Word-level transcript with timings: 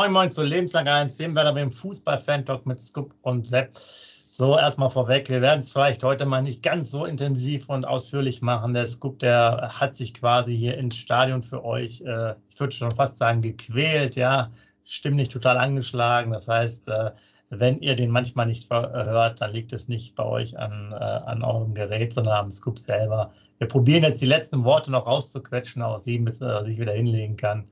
Moin 0.00 0.12
Moin 0.12 0.32
zu 0.32 0.42
Lebenslang 0.42 0.88
1, 0.88 1.18
dem 1.18 1.36
werden 1.36 1.54
wir 1.54 1.62
im 1.62 1.70
Fußball-Fan-Talk 1.70 2.64
mit 2.64 2.80
Scoop 2.80 3.14
und 3.20 3.46
Sepp. 3.46 3.76
So, 4.30 4.56
erstmal 4.56 4.88
vorweg, 4.88 5.28
wir 5.28 5.42
werden 5.42 5.60
es 5.60 5.72
vielleicht 5.72 6.02
heute 6.02 6.24
mal 6.24 6.40
nicht 6.40 6.62
ganz 6.62 6.90
so 6.90 7.04
intensiv 7.04 7.68
und 7.68 7.84
ausführlich 7.84 8.40
machen. 8.40 8.72
Der 8.72 8.86
Scoop, 8.86 9.18
der 9.18 9.72
hat 9.78 9.96
sich 9.96 10.14
quasi 10.14 10.56
hier 10.56 10.78
ins 10.78 10.96
Stadion 10.96 11.42
für 11.42 11.62
euch, 11.66 12.00
äh, 12.00 12.34
ich 12.48 12.58
würde 12.58 12.74
schon 12.74 12.90
fast 12.92 13.18
sagen, 13.18 13.42
gequält, 13.42 14.16
ja, 14.16 14.50
stimmlich 14.86 15.28
total 15.28 15.58
angeschlagen. 15.58 16.32
Das 16.32 16.48
heißt, 16.48 16.88
äh, 16.88 17.10
wenn 17.50 17.80
ihr 17.80 17.94
den 17.94 18.10
manchmal 18.10 18.46
nicht 18.46 18.70
hört, 18.70 19.42
dann 19.42 19.52
liegt 19.52 19.74
es 19.74 19.86
nicht 19.86 20.14
bei 20.14 20.24
euch 20.24 20.58
an, 20.58 20.92
äh, 20.92 20.94
an 20.94 21.44
eurem 21.44 21.74
Gerät, 21.74 22.14
sondern 22.14 22.38
am 22.38 22.50
Scoop 22.50 22.78
selber. 22.78 23.32
Wir 23.58 23.68
probieren 23.68 24.04
jetzt 24.04 24.22
die 24.22 24.26
letzten 24.26 24.64
Worte 24.64 24.90
noch 24.90 25.06
rauszuquetschen 25.06 25.82
aus 25.82 26.06
ihm, 26.06 26.24
bis 26.24 26.40
er 26.40 26.64
sich 26.64 26.80
wieder 26.80 26.94
hinlegen 26.94 27.36
kann. 27.36 27.68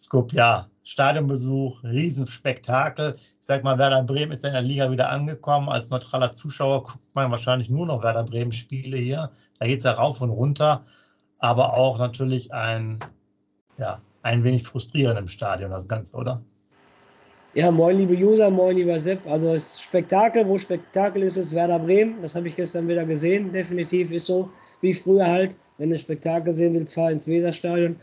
Scoop, 0.00 0.32
ja, 0.32 0.66
Stadionbesuch, 0.82 1.84
Riesenspektakel. 1.84 3.16
Ich 3.18 3.46
sag 3.46 3.62
mal, 3.64 3.78
Werder 3.78 4.02
Bremen 4.02 4.32
ist 4.32 4.44
in 4.46 4.54
der 4.54 4.62
Liga 4.62 4.90
wieder 4.90 5.10
angekommen. 5.10 5.68
Als 5.68 5.90
neutraler 5.90 6.32
Zuschauer 6.32 6.84
guckt 6.84 7.14
man 7.14 7.30
wahrscheinlich 7.30 7.68
nur 7.68 7.84
noch 7.84 8.02
Werder 8.02 8.24
Bremen 8.24 8.52
Spiele 8.52 8.96
hier. 8.96 9.30
Da 9.58 9.66
geht 9.66 9.78
es 9.78 9.84
ja 9.84 9.92
rauf 9.92 10.22
und 10.22 10.30
runter, 10.30 10.86
aber 11.38 11.74
auch 11.74 11.98
natürlich 11.98 12.50
ein, 12.54 12.98
ja, 13.76 14.00
ein 14.22 14.42
wenig 14.42 14.66
frustrierend 14.66 15.18
im 15.18 15.28
Stadion, 15.28 15.70
das 15.70 15.86
Ganze, 15.86 16.16
oder? 16.16 16.40
Ja, 17.52 17.70
moin 17.70 17.98
liebe 17.98 18.14
User, 18.14 18.48
moin 18.48 18.76
lieber 18.76 18.98
Sepp. 18.98 19.26
Also 19.26 19.52
es 19.52 19.64
ist 19.64 19.82
Spektakel, 19.82 20.48
wo 20.48 20.56
Spektakel 20.56 21.22
ist, 21.22 21.36
ist 21.36 21.54
Werder 21.54 21.78
Bremen. 21.78 22.22
Das 22.22 22.34
habe 22.36 22.48
ich 22.48 22.56
gestern 22.56 22.88
wieder 22.88 23.04
gesehen. 23.04 23.52
Definitiv 23.52 24.12
ist 24.12 24.26
so, 24.26 24.50
wie 24.80 24.94
früher 24.94 25.26
halt. 25.26 25.58
Wenn 25.76 25.90
du 25.90 25.96
Spektakel 25.98 26.54
sehen 26.54 26.72
willst, 26.72 26.94
fahr 26.94 27.10
ins 27.10 27.28
Weserstadion. 27.28 27.96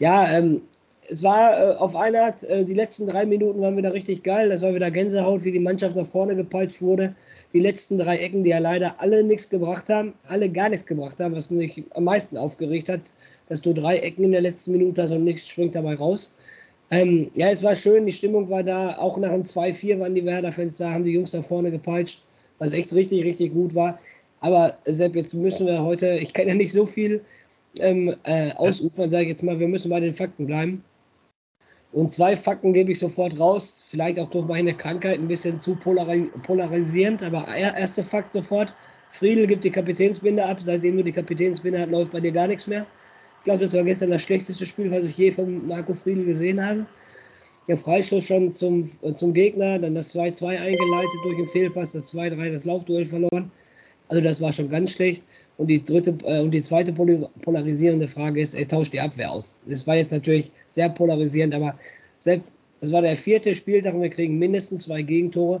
Ja, 0.00 0.28
ähm, 0.30 0.62
es 1.10 1.22
war 1.22 1.58
äh, 1.58 1.74
auf 1.76 1.96
eine 1.96 2.20
Art, 2.20 2.44
äh, 2.44 2.64
die 2.64 2.74
letzten 2.74 3.06
drei 3.06 3.24
Minuten 3.24 3.60
waren 3.60 3.76
wieder 3.76 3.92
richtig 3.92 4.22
geil. 4.22 4.50
Das 4.50 4.62
war 4.62 4.74
wieder 4.74 4.90
Gänsehaut, 4.90 5.44
wie 5.44 5.52
die 5.52 5.58
Mannschaft 5.58 5.96
nach 5.96 6.06
vorne 6.06 6.36
gepeitscht 6.36 6.82
wurde. 6.82 7.14
Die 7.52 7.60
letzten 7.60 7.96
drei 7.98 8.18
Ecken, 8.18 8.42
die 8.44 8.50
ja 8.50 8.58
leider 8.58 8.94
alle 8.98 9.24
nichts 9.24 9.48
gebracht 9.48 9.88
haben, 9.88 10.12
alle 10.26 10.50
gar 10.50 10.68
nichts 10.68 10.86
gebracht 10.86 11.18
haben, 11.18 11.34
was 11.34 11.50
mich 11.50 11.82
am 11.90 12.04
meisten 12.04 12.36
aufgeregt 12.36 12.88
hat, 12.88 13.14
dass 13.48 13.62
du 13.62 13.72
drei 13.72 13.96
Ecken 13.98 14.24
in 14.24 14.32
der 14.32 14.42
letzten 14.42 14.72
Minute 14.72 15.02
hast 15.02 15.12
und 15.12 15.24
nichts 15.24 15.48
springt 15.48 15.74
dabei 15.74 15.94
raus. 15.94 16.32
Ähm, 16.90 17.30
ja, 17.34 17.48
es 17.48 17.62
war 17.62 17.74
schön, 17.74 18.06
die 18.06 18.12
Stimmung 18.12 18.48
war 18.48 18.62
da. 18.62 18.96
Auch 18.98 19.18
nach 19.18 19.32
dem 19.32 19.42
2-4 19.42 19.98
waren 19.98 20.14
die 20.14 20.24
Werder-Fans 20.24 20.80
haben 20.80 21.04
die 21.04 21.12
Jungs 21.12 21.32
nach 21.32 21.44
vorne 21.44 21.70
gepeitscht, 21.70 22.24
was 22.58 22.72
echt 22.72 22.92
richtig, 22.92 23.24
richtig 23.24 23.52
gut 23.52 23.74
war. 23.74 23.98
Aber 24.40 24.76
Sepp, 24.84 25.16
jetzt 25.16 25.34
müssen 25.34 25.66
wir 25.66 25.82
heute, 25.82 26.18
ich 26.20 26.32
kann 26.32 26.48
ja 26.48 26.54
nicht 26.54 26.72
so 26.72 26.86
viel 26.86 27.22
ähm, 27.80 28.14
äh, 28.24 28.52
ausufern, 28.56 29.10
sage 29.10 29.24
ich 29.24 29.30
jetzt 29.30 29.42
mal, 29.42 29.58
wir 29.58 29.68
müssen 29.68 29.90
bei 29.90 30.00
den 30.00 30.14
Fakten 30.14 30.46
bleiben. 30.46 30.84
Und 31.92 32.12
zwei 32.12 32.36
Fakten 32.36 32.72
gebe 32.72 32.92
ich 32.92 32.98
sofort 32.98 33.38
raus, 33.40 33.84
vielleicht 33.88 34.18
auch 34.18 34.28
durch 34.28 34.46
meine 34.46 34.74
Krankheit 34.74 35.18
ein 35.18 35.28
bisschen 35.28 35.60
zu 35.60 35.74
polarisierend, 35.74 37.22
aber 37.22 37.46
erster 37.56 38.04
Fakt 38.04 38.34
sofort, 38.34 38.74
Friedel 39.10 39.46
gibt 39.46 39.64
die 39.64 39.70
Kapitänsbinde 39.70 40.44
ab, 40.44 40.58
seitdem 40.60 40.98
du 40.98 41.04
die 41.04 41.12
Kapitänsbinde 41.12 41.80
hast, 41.80 41.90
läuft 41.90 42.12
bei 42.12 42.20
dir 42.20 42.32
gar 42.32 42.46
nichts 42.46 42.66
mehr. 42.66 42.86
Ich 43.38 43.44
glaube, 43.44 43.64
das 43.64 43.74
war 43.74 43.84
gestern 43.84 44.10
das 44.10 44.22
schlechteste 44.22 44.66
Spiel, 44.66 44.90
was 44.90 45.08
ich 45.08 45.16
je 45.16 45.30
von 45.30 45.66
Marco 45.66 45.94
Friedel 45.94 46.26
gesehen 46.26 46.64
habe. 46.64 46.86
Der 47.68 47.76
Freistoß 47.76 48.24
schon 48.24 48.52
zum, 48.52 48.86
zum 49.14 49.32
Gegner, 49.32 49.78
dann 49.78 49.94
das 49.94 50.14
2-2 50.14 50.46
eingeleitet 50.46 51.18
durch 51.24 51.36
den 51.36 51.46
Fehlpass, 51.46 51.92
das 51.92 52.12
2-3 52.14 52.52
das 52.52 52.64
Laufduell 52.64 53.06
verloren. 53.06 53.50
Also 54.08 54.22
das 54.22 54.40
war 54.40 54.52
schon 54.52 54.68
ganz 54.68 54.92
schlecht. 54.92 55.22
Und 55.56 55.68
die 55.68 55.82
dritte 55.82 56.16
äh, 56.24 56.40
und 56.40 56.52
die 56.52 56.62
zweite 56.62 56.92
polarisierende 56.92 58.08
Frage 58.08 58.40
ist, 58.40 58.54
er 58.54 58.66
tauscht 58.66 58.92
die 58.92 59.00
Abwehr 59.00 59.30
aus. 59.30 59.58
Das 59.66 59.86
war 59.86 59.96
jetzt 59.96 60.12
natürlich 60.12 60.50
sehr 60.68 60.88
polarisierend, 60.88 61.54
aber 61.54 61.74
selbst, 62.18 62.46
das 62.80 62.92
war 62.92 63.02
der 63.02 63.16
vierte 63.16 63.54
Spieltag 63.54 63.94
und 63.94 64.02
wir 64.02 64.10
kriegen 64.10 64.38
mindestens 64.38 64.84
zwei 64.84 65.02
Gegentore. 65.02 65.60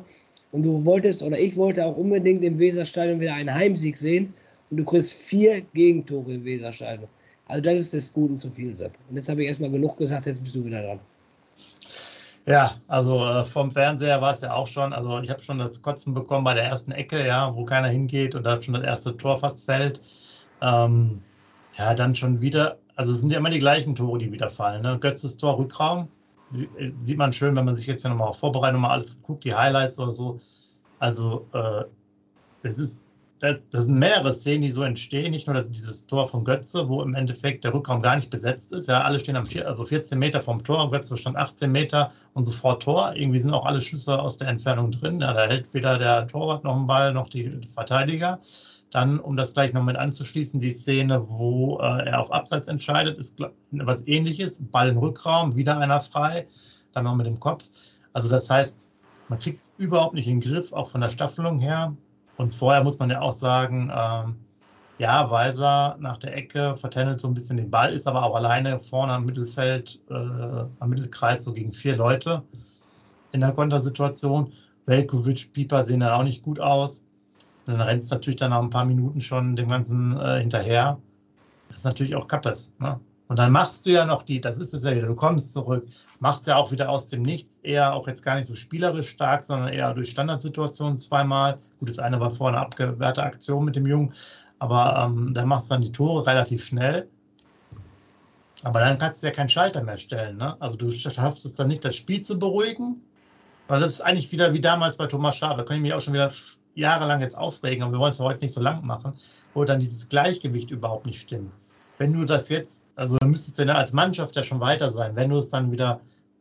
Und 0.50 0.62
du 0.62 0.84
wolltest 0.86 1.22
oder 1.22 1.38
ich 1.38 1.56
wollte 1.56 1.84
auch 1.84 1.96
unbedingt 1.96 2.42
im 2.42 2.58
Weserstadion 2.58 3.20
wieder 3.20 3.34
einen 3.34 3.52
Heimsieg 3.52 3.98
sehen. 3.98 4.32
Und 4.70 4.78
du 4.78 4.84
kriegst 4.84 5.12
vier 5.12 5.62
Gegentore 5.74 6.34
im 6.34 6.44
Weserstadion. 6.44 7.08
Also 7.46 7.62
das 7.62 7.74
ist 7.74 7.92
des 7.92 8.12
Guten 8.12 8.38
zu 8.38 8.50
viel, 8.50 8.76
Sepp. 8.76 8.92
Und 9.08 9.16
jetzt 9.16 9.28
habe 9.28 9.42
ich 9.42 9.48
erstmal 9.48 9.70
genug 9.70 9.96
gesagt, 9.96 10.26
jetzt 10.26 10.42
bist 10.42 10.54
du 10.54 10.64
wieder 10.64 10.82
dran. 10.82 11.00
Ja, 12.48 12.80
also 12.86 13.22
äh, 13.26 13.44
vom 13.44 13.70
Fernseher 13.70 14.22
war 14.22 14.32
es 14.32 14.40
ja 14.40 14.54
auch 14.54 14.66
schon. 14.66 14.94
Also 14.94 15.20
ich 15.20 15.28
habe 15.28 15.42
schon 15.42 15.58
das 15.58 15.82
Kotzen 15.82 16.14
bekommen 16.14 16.44
bei 16.44 16.54
der 16.54 16.64
ersten 16.64 16.92
Ecke, 16.92 17.26
ja, 17.26 17.54
wo 17.54 17.66
keiner 17.66 17.88
hingeht 17.88 18.34
und 18.34 18.44
da 18.44 18.62
schon 18.62 18.72
das 18.72 18.84
erste 18.84 19.14
Tor 19.18 19.38
fast 19.38 19.66
fällt. 19.66 20.00
Ähm, 20.62 21.22
ja, 21.74 21.92
dann 21.92 22.14
schon 22.14 22.40
wieder, 22.40 22.78
also 22.96 23.12
es 23.12 23.18
sind 23.18 23.30
ja 23.30 23.38
immer 23.38 23.50
die 23.50 23.58
gleichen 23.58 23.94
Tore, 23.94 24.18
die 24.18 24.32
wieder 24.32 24.48
fallen. 24.48 24.80
Ne? 24.80 24.98
Götzes 24.98 25.36
Tor, 25.36 25.58
Rückraum. 25.58 26.08
Sie, 26.46 26.70
sieht 27.04 27.18
man 27.18 27.34
schön, 27.34 27.54
wenn 27.54 27.66
man 27.66 27.76
sich 27.76 27.86
jetzt 27.86 28.04
ja 28.04 28.08
nochmal 28.08 28.28
auf 28.28 28.38
Vorbereitung 28.38 28.80
mal 28.80 28.92
alles 28.92 29.20
guckt, 29.20 29.44
die 29.44 29.54
Highlights 29.54 29.98
oder 30.00 30.14
so. 30.14 30.40
Also 30.98 31.46
äh, 31.52 31.84
es 32.62 32.78
ist 32.78 33.07
das, 33.40 33.68
das, 33.70 33.84
sind 33.84 33.98
mehrere 33.98 34.34
Szenen, 34.34 34.62
die 34.62 34.70
so 34.70 34.82
entstehen. 34.82 35.30
Nicht 35.30 35.46
nur 35.46 35.62
dieses 35.62 36.06
Tor 36.06 36.28
von 36.28 36.44
Götze, 36.44 36.88
wo 36.88 37.02
im 37.02 37.14
Endeffekt 37.14 37.64
der 37.64 37.72
Rückraum 37.72 38.02
gar 38.02 38.16
nicht 38.16 38.30
besetzt 38.30 38.72
ist. 38.72 38.88
Ja, 38.88 39.02
alle 39.02 39.20
stehen 39.20 39.36
am 39.36 39.46
vier, 39.46 39.66
also 39.66 39.84
14 39.84 40.18
Meter 40.18 40.40
vom 40.40 40.64
Tor. 40.64 40.90
Götze 40.90 41.16
stand 41.16 41.36
18 41.36 41.70
Meter 41.70 42.10
und 42.34 42.44
sofort 42.44 42.82
Tor. 42.82 43.12
Irgendwie 43.14 43.38
sind 43.38 43.52
auch 43.52 43.64
alle 43.64 43.80
Schüsse 43.80 44.20
aus 44.20 44.36
der 44.36 44.48
Entfernung 44.48 44.90
drin. 44.90 45.20
Ja, 45.20 45.32
da 45.32 45.46
hält 45.46 45.72
weder 45.72 45.98
der 45.98 46.26
Torwart 46.26 46.64
noch 46.64 46.76
einen 46.76 46.86
Ball 46.86 47.12
noch 47.12 47.28
die 47.28 47.60
Verteidiger. 47.72 48.40
Dann, 48.90 49.20
um 49.20 49.36
das 49.36 49.52
gleich 49.52 49.72
noch 49.72 49.84
mit 49.84 49.96
anzuschließen, 49.96 50.58
die 50.60 50.72
Szene, 50.72 51.28
wo 51.28 51.78
äh, 51.78 52.08
er 52.08 52.20
auf 52.20 52.32
Abseits 52.32 52.68
entscheidet, 52.68 53.18
ist 53.18 53.38
was 53.70 54.06
ähnliches. 54.06 54.60
Ball 54.70 54.88
im 54.88 54.98
Rückraum, 54.98 55.54
wieder 55.54 55.78
einer 55.78 56.00
frei, 56.00 56.46
dann 56.92 57.04
noch 57.04 57.14
mit 57.14 57.26
dem 57.26 57.38
Kopf. 57.38 57.64
Also 58.12 58.28
das 58.28 58.50
heißt, 58.50 58.90
man 59.28 59.38
kriegt 59.38 59.60
es 59.60 59.74
überhaupt 59.78 60.14
nicht 60.14 60.26
in 60.26 60.40
den 60.40 60.50
Griff, 60.50 60.72
auch 60.72 60.90
von 60.90 61.02
der 61.02 61.10
Staffelung 61.10 61.58
her. 61.58 61.94
Und 62.38 62.54
vorher 62.54 62.84
muss 62.84 62.98
man 62.98 63.10
ja 63.10 63.20
auch 63.20 63.32
sagen, 63.32 63.92
ähm, 63.94 64.36
ja, 64.98 65.30
Weiser 65.30 65.96
nach 66.00 66.16
der 66.18 66.36
Ecke 66.36 66.76
vertändelt 66.76 67.20
so 67.20 67.28
ein 67.28 67.34
bisschen 67.34 67.56
den 67.56 67.70
Ball, 67.70 67.92
ist 67.92 68.06
aber 68.06 68.24
auch 68.24 68.34
alleine 68.34 68.78
vorne 68.78 69.12
am 69.12 69.26
Mittelfeld, 69.26 70.00
äh, 70.08 70.14
am 70.14 70.88
Mittelkreis 70.88 71.44
so 71.44 71.52
gegen 71.52 71.72
vier 71.72 71.96
Leute 71.96 72.42
in 73.32 73.40
der 73.40 73.52
Kontersituation. 73.52 74.52
Velkovic, 74.86 75.52
Pieper 75.52 75.84
sehen 75.84 76.00
dann 76.00 76.12
auch 76.12 76.24
nicht 76.24 76.42
gut 76.42 76.60
aus. 76.60 77.04
dann 77.66 77.80
rennt 77.80 78.02
es 78.02 78.10
natürlich 78.10 78.38
dann 78.40 78.50
nach 78.50 78.62
ein 78.62 78.70
paar 78.70 78.86
Minuten 78.86 79.20
schon 79.20 79.54
dem 79.54 79.68
Ganzen 79.68 80.18
äh, 80.18 80.40
hinterher. 80.40 80.98
Das 81.68 81.78
ist 81.78 81.84
natürlich 81.84 82.14
auch 82.14 82.26
Kappes. 82.26 82.72
Ne? 82.78 82.98
Und 83.28 83.38
dann 83.38 83.52
machst 83.52 83.84
du 83.84 83.90
ja 83.90 84.06
noch 84.06 84.22
die, 84.22 84.40
das 84.40 84.56
ist 84.56 84.72
es 84.72 84.84
ja 84.84 84.96
wieder, 84.96 85.06
du 85.06 85.14
kommst 85.14 85.52
zurück, 85.52 85.86
machst 86.18 86.46
ja 86.46 86.56
auch 86.56 86.72
wieder 86.72 86.88
aus 86.88 87.08
dem 87.08 87.22
Nichts, 87.22 87.58
eher 87.62 87.92
auch 87.92 88.08
jetzt 88.08 88.22
gar 88.22 88.36
nicht 88.36 88.46
so 88.46 88.54
spielerisch 88.54 89.10
stark, 89.10 89.42
sondern 89.42 89.68
eher 89.68 89.92
durch 89.92 90.10
Standardsituationen 90.10 90.98
zweimal. 90.98 91.58
Gut, 91.78 91.90
das 91.90 91.98
eine 91.98 92.18
war 92.20 92.30
vorher 92.30 92.56
eine 92.58 92.66
abgewehrte 92.66 93.22
Aktion 93.22 93.66
mit 93.66 93.76
dem 93.76 93.86
Jungen, 93.86 94.14
aber 94.58 95.04
ähm, 95.04 95.34
da 95.34 95.44
machst 95.44 95.68
du 95.70 95.74
dann 95.74 95.82
die 95.82 95.92
Tore 95.92 96.26
relativ 96.26 96.64
schnell. 96.64 97.06
Aber 98.64 98.80
dann 98.80 98.98
kannst 98.98 99.22
du 99.22 99.26
ja 99.26 99.32
keinen 99.32 99.50
Schalter 99.50 99.84
mehr 99.84 99.98
stellen. 99.98 100.38
Ne? 100.38 100.56
Also 100.58 100.76
du 100.78 100.90
schaffst 100.90 101.44
es 101.44 101.54
dann 101.54 101.68
nicht, 101.68 101.84
das 101.84 101.96
Spiel 101.96 102.22
zu 102.22 102.38
beruhigen, 102.38 103.04
weil 103.68 103.80
das 103.80 103.92
ist 103.92 104.00
eigentlich 104.00 104.32
wieder 104.32 104.54
wie 104.54 104.60
damals 104.60 104.96
bei 104.96 105.06
Thomas 105.06 105.36
Schaaf. 105.36 105.58
Da 105.58 105.64
kann 105.64 105.76
ich 105.76 105.82
mich 105.82 105.92
auch 105.92 106.00
schon 106.00 106.14
wieder 106.14 106.32
jahrelang 106.74 107.20
jetzt 107.20 107.36
aufregen, 107.36 107.82
aber 107.82 107.92
wir 107.92 107.98
wollen 107.98 108.12
es 108.12 108.20
heute 108.20 108.40
nicht 108.40 108.54
so 108.54 108.62
lang 108.62 108.86
machen, 108.86 109.12
wo 109.52 109.64
dann 109.64 109.80
dieses 109.80 110.08
Gleichgewicht 110.08 110.70
überhaupt 110.70 111.04
nicht 111.04 111.20
stimmt 111.20 111.52
wenn 111.98 112.12
du 112.12 112.24
das 112.24 112.48
jetzt, 112.48 112.86
also 112.98 113.16
müsstest 113.24 113.58
du 113.58 113.64
ja 113.64 113.74
als 113.74 113.92
Mannschaft 113.92 114.34
ja 114.34 114.42
schon 114.42 114.60
weiter 114.60 114.90
sein, 114.90 115.14
wenn 115.14 115.30
du 115.30 115.36
es 115.36 115.48
dann 115.48 115.70
wieder 115.70 116.00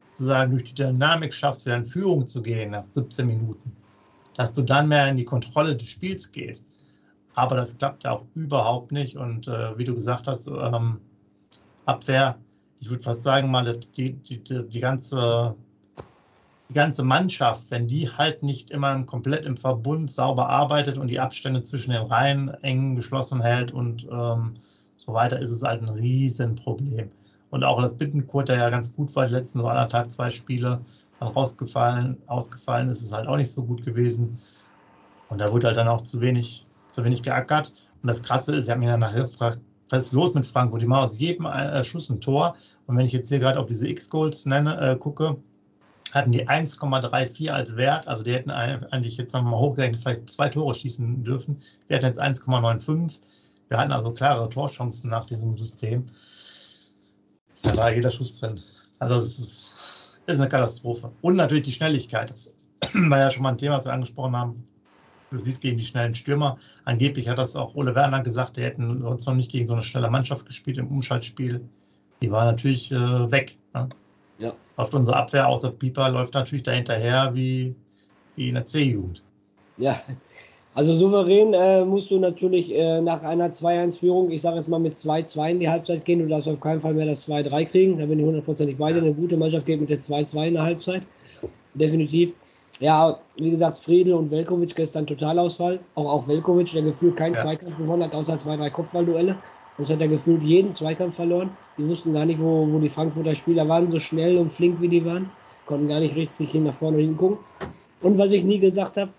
sozusagen 0.09 0.51
durch 0.51 0.63
die 0.63 0.73
Dynamik 0.73 1.33
schaffst, 1.33 1.65
wieder 1.65 1.75
in 1.75 1.85
Führung 1.85 2.25
zu 2.25 2.41
gehen 2.41 2.71
nach 2.71 2.85
17 2.93 3.27
Minuten, 3.27 3.71
dass 4.35 4.53
du 4.53 4.63
dann 4.63 4.87
mehr 4.87 5.07
in 5.07 5.17
die 5.17 5.25
Kontrolle 5.25 5.75
des 5.75 5.87
Spiels 5.87 6.31
gehst. 6.31 6.65
Aber 7.35 7.55
das 7.55 7.77
klappt 7.77 8.03
ja 8.03 8.11
auch 8.11 8.25
überhaupt 8.33 8.91
nicht. 8.91 9.17
Und 9.17 9.47
äh, 9.47 9.77
wie 9.77 9.83
du 9.83 9.93
gesagt 9.93 10.27
hast, 10.27 10.47
ähm, 10.47 10.99
Abwehr, 11.85 12.39
ich 12.79 12.89
würde 12.89 13.03
fast 13.03 13.21
sagen, 13.21 13.51
mal 13.51 13.77
die, 13.95 14.13
die, 14.13 14.39
die, 14.39 14.67
die, 14.67 14.79
ganze, 14.79 15.55
die 16.69 16.73
ganze 16.73 17.03
Mannschaft, 17.03 17.69
wenn 17.69 17.87
die 17.87 18.09
halt 18.09 18.41
nicht 18.41 18.71
immer 18.71 19.03
komplett 19.03 19.45
im 19.45 19.57
Verbund 19.57 20.09
sauber 20.09 20.49
arbeitet 20.49 20.97
und 20.97 21.07
die 21.07 21.19
Abstände 21.19 21.61
zwischen 21.61 21.91
den 21.91 22.01
Reihen 22.01 22.49
eng 22.63 22.95
geschlossen 22.95 23.43
hält 23.43 23.71
und 23.71 24.07
ähm, 24.11 24.55
so 24.97 25.13
weiter, 25.13 25.39
ist 25.39 25.51
es 25.51 25.63
halt 25.63 25.81
ein 25.81 25.89
Riesenproblem. 25.89 27.11
Und 27.49 27.63
auch 27.63 27.81
das 27.81 27.97
Bittenkurt, 27.97 28.49
der 28.49 28.57
ja 28.57 28.69
ganz 28.69 28.95
gut 28.95 29.15
war, 29.15 29.25
die 29.25 29.33
letzten 29.33 29.59
so 29.59 29.67
anderthalb, 29.67 30.09
zwei 30.09 30.29
Spiele, 30.29 30.81
dann 31.19 31.29
rausgefallen, 31.29 32.17
ausgefallen 32.27 32.89
ist 32.89 33.01
es 33.01 33.13
halt 33.13 33.27
auch 33.27 33.37
nicht 33.37 33.51
so 33.51 33.63
gut 33.63 33.83
gewesen. 33.85 34.37
Und 35.29 35.41
da 35.41 35.51
wurde 35.51 35.67
halt 35.67 35.77
dann 35.77 35.87
auch 35.87 36.01
zu 36.01 36.21
wenig, 36.21 36.65
zu 36.89 37.03
wenig 37.03 37.23
geackert. 37.23 37.71
Und 38.01 38.07
das 38.07 38.21
Krasse 38.21 38.55
ist, 38.55 38.65
ich 38.65 38.71
habe 38.71 38.79
mich 38.79 38.89
dann 38.89 38.99
nachher 38.99 39.23
gefragt, 39.23 39.59
was 39.89 40.05
ist 40.05 40.13
los 40.13 40.33
mit 40.33 40.45
Frankfurt? 40.45 40.81
Die 40.81 40.85
machen 40.85 41.05
aus 41.05 41.17
jedem 41.17 41.45
äh, 41.45 41.83
Schuss 41.83 42.09
ein 42.09 42.21
Tor. 42.21 42.55
Und 42.85 42.97
wenn 42.97 43.05
ich 43.05 43.13
jetzt 43.13 43.29
hier 43.29 43.39
gerade 43.39 43.59
auf 43.59 43.67
diese 43.67 43.87
X-Goals 43.87 44.45
äh, 44.45 44.95
gucke, 44.99 45.37
hatten 46.13 46.31
die 46.31 46.47
1,34 46.47 47.49
als 47.49 47.75
Wert. 47.75 48.07
Also 48.07 48.23
die 48.23 48.33
hätten 48.33 48.51
eigentlich 48.51 49.17
jetzt 49.17 49.31
sagen 49.31 49.45
wir 49.45 49.51
mal 49.51 49.59
hochgerechnet 49.59 50.01
vielleicht 50.01 50.29
zwei 50.29 50.49
Tore 50.49 50.73
schießen 50.73 51.23
dürfen. 51.23 51.57
Wir 51.87 51.97
hatten 51.97 52.05
jetzt 52.05 52.21
1,95. 52.21 53.19
Wir 53.69 53.77
hatten 53.77 53.91
also 53.91 54.11
klare 54.11 54.49
Torchancen 54.49 55.09
nach 55.09 55.25
diesem 55.25 55.57
System. 55.57 56.05
Da 57.63 57.75
war 57.75 57.93
jeder 57.93 58.11
Schuss 58.11 58.39
drin. 58.39 58.59
Also 58.99 59.15
es 59.15 59.39
ist 59.39 59.73
ist 60.27 60.39
eine 60.39 60.49
Katastrophe. 60.49 61.11
Und 61.21 61.35
natürlich 61.35 61.63
die 61.63 61.71
Schnelligkeit. 61.71 62.29
Das 62.29 62.53
war 62.93 63.19
ja 63.19 63.31
schon 63.31 63.43
mal 63.43 63.49
ein 63.49 63.57
Thema, 63.57 63.77
was 63.77 63.85
wir 63.85 63.93
angesprochen 63.93 64.35
haben. 64.35 64.67
Du 65.31 65.39
siehst 65.39 65.61
gegen 65.61 65.77
die 65.77 65.85
schnellen 65.85 66.15
Stürmer. 66.15 66.57
Angeblich 66.85 67.27
hat 67.27 67.37
das 67.37 67.55
auch 67.55 67.75
Ole 67.75 67.95
Werner 67.95 68.21
gesagt, 68.21 68.57
die 68.57 68.61
hätten 68.61 69.03
uns 69.03 69.25
noch 69.25 69.33
nicht 69.33 69.51
gegen 69.51 69.67
so 69.67 69.73
eine 69.73 69.83
schnelle 69.83 70.09
Mannschaft 70.09 70.45
gespielt 70.45 70.77
im 70.77 70.87
Umschaltspiel. 70.87 71.67
Die 72.21 72.31
war 72.31 72.45
natürlich 72.45 72.91
äh, 72.91 73.31
weg. 73.31 73.57
Ne? 73.73 73.89
Ja. 74.37 74.53
Läuft 74.77 74.93
unsere 74.93 75.17
Abwehr 75.17 75.47
außer 75.47 75.71
Pieper, 75.71 76.09
läuft 76.09 76.33
natürlich 76.33 76.63
dahinterher 76.63 77.33
wie, 77.33 77.75
wie 78.35 78.49
in 78.49 78.55
der 78.55 78.65
C-Jugend. 78.65 79.23
Ja, 79.77 79.99
also 80.77 80.93
souverän 80.93 81.55
äh, 81.55 81.83
musst 81.83 82.11
du 82.11 82.19
natürlich 82.19 82.71
äh, 82.71 83.01
nach 83.01 83.23
einer 83.23 83.49
2-1-Führung, 83.49 84.29
ich 84.29 84.43
sage 84.43 84.57
jetzt 84.57 84.69
mal 84.69 84.77
mit 84.77 84.93
2-2 84.93 85.49
in 85.49 85.59
die 85.59 85.67
Halbzeit 85.67 86.05
gehen. 86.05 86.19
Du 86.19 86.27
darfst 86.27 86.47
auf 86.47 86.61
keinen 86.61 86.79
Fall 86.79 86.93
mehr 86.93 87.07
das 87.07 87.27
2-3 87.27 87.65
kriegen. 87.65 87.97
Da 87.97 88.05
bin 88.05 88.19
ich 88.19 88.25
hundertprozentig 88.25 88.77
bei 88.77 88.93
dir. 88.93 89.01
Eine 89.01 89.15
gute 89.15 89.37
Mannschaft 89.37 89.65
geht 89.65 89.81
mit 89.81 89.89
der 89.89 89.99
2-2 89.99 90.49
in 90.49 90.53
der 90.53 90.61
Halbzeit. 90.61 91.01
Definitiv. 91.73 92.35
Ja, 92.79 93.17
wie 93.37 93.49
gesagt, 93.49 93.79
Friedel 93.79 94.13
und 94.13 94.29
Velkovic 94.29 94.75
gestern 94.75 95.07
Totalausfall. 95.07 95.79
Auch, 95.95 96.05
auch 96.05 96.27
Velkovic, 96.27 96.71
der 96.71 96.83
gefühlt 96.83 97.15
keinen 97.15 97.33
ja. 97.33 97.39
Zweikampf 97.39 97.75
gewonnen 97.75 98.03
hat, 98.03 98.13
außer 98.13 98.37
zwei, 98.37 98.55
drei 98.55 98.69
Kopfballduelle. 98.69 99.35
Das 99.79 99.89
hat 99.89 99.99
er 99.99 100.07
gefühlt 100.07 100.43
jeden 100.43 100.73
Zweikampf 100.73 101.15
verloren. 101.15 101.49
Die 101.79 101.89
wussten 101.89 102.13
gar 102.13 102.25
nicht, 102.25 102.39
wo, 102.39 102.71
wo 102.71 102.77
die 102.77 102.89
Frankfurter 102.89 103.33
Spieler 103.33 103.67
waren, 103.67 103.89
so 103.89 103.97
schnell 103.97 104.37
und 104.37 104.51
flink 104.51 104.79
wie 104.79 104.89
die 104.89 105.03
waren. 105.03 105.31
Konnten 105.65 105.87
gar 105.87 106.01
nicht 106.01 106.15
richtig 106.15 106.51
hin 106.51 106.65
nach 106.65 106.75
vorne 106.75 106.99
hingucken. 106.99 107.39
Und 108.03 108.19
was 108.19 108.31
ich 108.31 108.45
nie 108.45 108.59
gesagt 108.59 108.97
habe, 108.97 109.09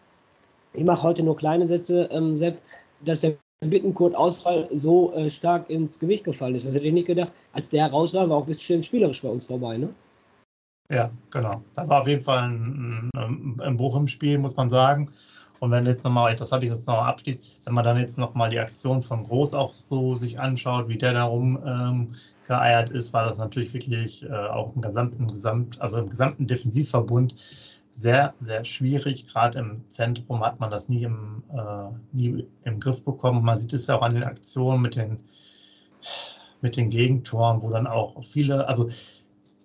ich 0.79 0.85
mache 0.85 1.03
heute 1.03 1.23
nur 1.23 1.37
kleine 1.37 1.67
Sätze, 1.67 2.09
ähm, 2.13 2.37
Sepp, 2.37 2.61
dass 3.05 3.21
der 3.21 3.35
Bittenkurt-Ausfall 3.61 4.69
so 4.71 5.13
äh, 5.15 5.29
stark 5.29 5.69
ins 5.69 5.99
Gewicht 5.99 6.25
gefallen 6.25 6.55
ist. 6.55 6.67
Das 6.67 6.75
hätte 6.75 6.87
ich 6.87 6.95
nicht 6.95 7.09
gedacht. 7.09 7.33
Als 7.53 7.69
der 7.69 7.91
raus 7.91 8.15
war, 8.15 8.29
war 8.29 8.37
auch 8.37 8.43
ein 8.43 8.47
bisschen 8.47 8.83
spielerisch 8.83 9.23
bei 9.23 9.29
uns 9.29 9.47
vorbei, 9.47 9.79
ne? 9.79 9.89
Ja, 10.91 11.11
genau. 11.31 11.61
Da 11.75 11.89
war 11.89 12.03
auf 12.03 12.07
jeden 12.07 12.25
Fall 12.25 12.45
ein, 12.45 13.11
ein, 13.15 13.61
ein 13.61 13.77
Bruch 13.77 13.97
im 13.97 14.09
Spiel, 14.09 14.39
muss 14.39 14.57
man 14.57 14.71
sagen. 14.71 15.11
Und 15.61 15.73
wenn 15.73 15.87
jetzt 15.87 16.05
nochmal, 16.05 16.37
das 16.37 16.53
habe 16.53 16.65
ich 16.65 16.71
jetzt 16.71 16.87
nochmal 16.87 17.11
abschließt, 17.11 17.63
wenn 17.65 17.75
man 17.75 17.85
dann 17.85 17.99
jetzt 17.99 18.17
nochmal 18.17 18.49
die 18.49 18.61
Aktion 18.61 19.03
von 19.03 19.25
Groß 19.25 19.55
auch 19.55 19.75
so 19.75 20.15
sich 20.15 20.39
anschaut, 20.39 20.89
wie 20.89 20.97
der 20.97 21.15
darum 21.15 21.59
ähm, 21.67 22.15
geeiert 22.47 22.91
ist, 22.91 23.13
war 23.13 23.27
das 23.27 23.39
natürlich 23.39 23.75
wirklich 23.75 24.25
äh, 24.25 24.33
auch 24.33 24.75
im 24.77 24.81
gesamten, 24.81 25.27
Gesamt, 25.27 25.81
also 25.81 25.99
im 25.99 26.09
gesamten 26.09 26.47
Defensivverbund 26.47 27.35
sehr, 27.99 28.35
sehr 28.41 28.65
schwierig. 28.65 29.27
Gerade 29.27 29.59
im 29.59 29.85
Zentrum 29.89 30.45
hat 30.45 30.61
man 30.61 30.71
das 30.71 30.89
nie 30.89 31.03
im, 31.03 31.43
äh, 31.53 31.91
nie 32.12 32.47
im 32.65 32.79
Griff 32.79 33.03
bekommen. 33.03 33.45
Man 33.45 33.59
sieht 33.59 33.73
es 33.73 33.89
ja 33.89 33.97
auch 33.97 34.03
an 34.03 34.15
den 34.15 34.23
Aktionen 34.23 34.83
mit 34.83 34.95
den, 34.95 35.19
mit 36.61 36.77
den 36.77 36.91
Gegentoren, 36.91 37.61
wo 37.61 37.71
dann 37.71 37.89
auch 37.89 38.23
viele, 38.23 38.69
also 38.69 38.89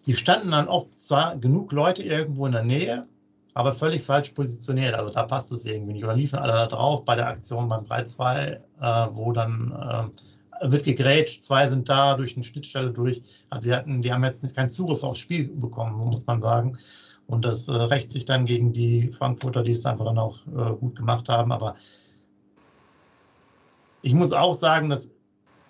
die 0.07 0.15
standen 0.15 0.51
dann 0.51 0.68
oft 0.68 1.00
zwar 1.00 1.38
genug 1.38 1.71
Leute 1.71 2.01
irgendwo 2.01 2.47
in 2.47 2.53
der 2.53 2.63
Nähe, 2.63 3.07
aber 3.53 3.74
völlig 3.74 4.03
falsch 4.03 4.30
positioniert. 4.30 4.95
Also 4.95 5.13
da 5.13 5.24
passt 5.24 5.51
es 5.51 5.65
irgendwie 5.65 5.94
nicht. 5.94 6.03
Oder 6.03 6.15
liefen 6.15 6.39
alle 6.39 6.53
da 6.53 6.65
drauf 6.65 7.06
bei 7.06 7.15
der 7.15 7.27
Aktion 7.27 7.69
beim 7.69 7.83
3-2, 7.83 8.47
äh, 8.47 8.59
wo 9.13 9.31
dann 9.31 10.12
äh, 10.59 10.71
wird 10.71 10.85
gegrätscht, 10.85 11.44
zwei 11.44 11.68
sind 11.69 11.88
da 11.88 12.15
durch 12.15 12.35
eine 12.35 12.44
Schnittstelle 12.44 12.91
durch. 12.91 13.21
Also 13.51 13.69
sie 13.69 13.75
hatten, 13.75 14.01
die 14.01 14.12
haben 14.12 14.24
jetzt 14.24 14.41
nicht 14.41 14.56
keinen 14.56 14.69
Zugriff 14.69 15.03
aufs 15.03 15.19
Spiel 15.19 15.50
bekommen, 15.50 15.97
muss 15.97 16.25
man 16.25 16.41
sagen. 16.41 16.80
Und 17.27 17.45
das 17.45 17.67
äh, 17.67 17.71
rächt 17.71 18.11
sich 18.11 18.25
dann 18.25 18.45
gegen 18.45 18.73
die 18.73 19.09
Frankfurter, 19.09 19.63
die 19.63 19.71
es 19.71 19.85
einfach 19.85 20.05
dann 20.05 20.17
auch 20.17 20.39
äh, 20.47 20.75
gut 20.75 20.95
gemacht 20.97 21.29
haben. 21.29 21.51
Aber 21.51 21.75
ich 24.01 24.13
muss 24.13 24.33
auch 24.33 24.53
sagen, 24.53 24.89
dass 24.89 25.09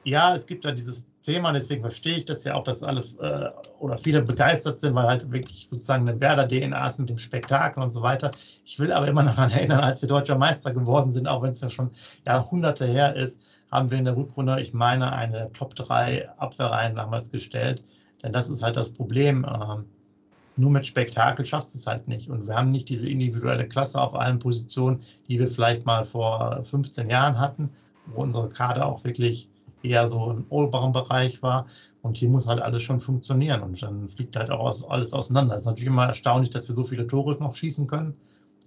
ja, 0.03 0.35
es 0.35 0.45
gibt 0.45 0.65
ja 0.65 0.71
dieses 0.71 1.07
Thema, 1.21 1.53
deswegen 1.53 1.81
verstehe 1.81 2.17
ich 2.17 2.25
das 2.25 2.43
ja 2.43 2.55
auch, 2.55 2.65
dass 2.65 2.83
alle 2.83 3.01
äh, 3.21 3.49
oder 3.79 3.97
viele 3.97 4.21
begeistert 4.21 4.79
sind, 4.79 4.93
weil 4.93 5.07
halt 5.07 5.31
wirklich 5.31 5.67
sozusagen 5.69 6.07
eine 6.07 6.19
Werder-DNA 6.19 6.85
ist 6.85 6.99
mit 6.99 7.09
dem 7.09 7.17
Spektakel 7.17 7.81
und 7.81 7.91
so 7.91 8.01
weiter. 8.01 8.31
Ich 8.65 8.77
will 8.77 8.91
aber 8.91 9.07
immer 9.07 9.23
daran 9.23 9.51
erinnern, 9.51 9.79
als 9.79 10.01
wir 10.01 10.09
deutscher 10.09 10.37
Meister 10.37 10.73
geworden 10.73 11.13
sind, 11.13 11.27
auch 11.27 11.41
wenn 11.41 11.53
es 11.53 11.61
ja 11.61 11.69
schon 11.69 11.91
Jahrhunderte 12.25 12.85
her 12.85 13.15
ist, 13.15 13.41
haben 13.71 13.89
wir 13.89 13.97
in 13.97 14.05
der 14.05 14.17
Rückrunde, 14.17 14.59
ich 14.61 14.73
meine, 14.73 15.13
eine 15.13 15.51
Top 15.53 15.75
3 15.75 16.29
Abwehrreihen 16.37 16.95
damals 16.95 17.31
gestellt. 17.31 17.81
Denn 18.21 18.33
das 18.33 18.49
ist 18.49 18.61
halt 18.61 18.75
das 18.75 18.93
Problem. 18.93 19.45
Ähm, 19.45 19.85
nur 20.55 20.69
mit 20.69 20.85
Spektakel 20.85 21.45
schaffst 21.45 21.73
du 21.73 21.79
es 21.79 21.87
halt 21.87 22.07
nicht. 22.07 22.29
Und 22.29 22.47
wir 22.47 22.55
haben 22.55 22.71
nicht 22.71 22.89
diese 22.89 23.07
individuelle 23.09 23.67
Klasse 23.67 23.99
auf 23.99 24.13
allen 24.13 24.39
Positionen, 24.39 25.01
die 25.27 25.39
wir 25.39 25.47
vielleicht 25.47 25.85
mal 25.85 26.05
vor 26.05 26.63
15 26.63 27.09
Jahren 27.09 27.39
hatten, 27.39 27.69
wo 28.07 28.21
unsere 28.21 28.49
Kader 28.49 28.85
auch 28.85 29.03
wirklich 29.03 29.49
eher 29.81 30.09
so 30.09 30.31
im 30.31 30.45
oberen 30.49 30.93
Bereich 30.93 31.41
war. 31.41 31.67
Und 32.01 32.17
hier 32.17 32.29
muss 32.29 32.47
halt 32.47 32.61
alles 32.61 32.83
schon 32.83 32.99
funktionieren. 32.99 33.61
Und 33.61 33.81
dann 33.81 34.09
fliegt 34.09 34.35
halt 34.35 34.51
auch 34.51 34.89
alles 34.89 35.13
auseinander. 35.13 35.55
Es 35.55 35.61
ist 35.61 35.65
natürlich 35.65 35.87
immer 35.87 36.05
erstaunlich, 36.05 36.49
dass 36.51 36.67
wir 36.67 36.75
so 36.75 36.83
viele 36.83 37.07
Tore 37.07 37.35
noch 37.39 37.55
schießen 37.55 37.87
können 37.87 38.15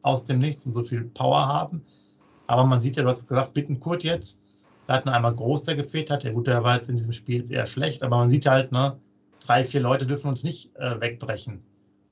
aus 0.02 0.24
dem 0.24 0.38
Nichts 0.38 0.66
und 0.66 0.72
so 0.72 0.82
viel 0.82 1.04
Power 1.04 1.46
haben. 1.46 1.82
Aber 2.46 2.64
man 2.64 2.80
sieht 2.80 2.96
ja, 2.96 3.02
du 3.02 3.08
hast 3.08 3.28
gesagt, 3.28 3.54
Bittenkurt 3.54 4.04
jetzt. 4.04 4.42
Da 4.86 4.94
hat 4.94 5.08
einmal 5.08 5.34
Groß, 5.34 5.64
der 5.64 5.74
gefehlt 5.74 6.10
hat. 6.10 6.22
Der 6.22 6.32
gut, 6.32 6.46
der 6.46 6.62
war 6.62 6.76
jetzt 6.76 6.88
in 6.88 6.96
diesem 6.96 7.12
Spiel 7.12 7.38
jetzt 7.38 7.50
eher 7.50 7.66
schlecht. 7.66 8.02
Aber 8.02 8.18
man 8.18 8.30
sieht 8.30 8.46
halt, 8.46 8.70
ne, 8.70 8.96
drei, 9.40 9.64
vier 9.64 9.80
Leute 9.80 10.06
dürfen 10.06 10.28
uns 10.28 10.44
nicht 10.44 10.74
äh, 10.76 11.00
wegbrechen. 11.00 11.60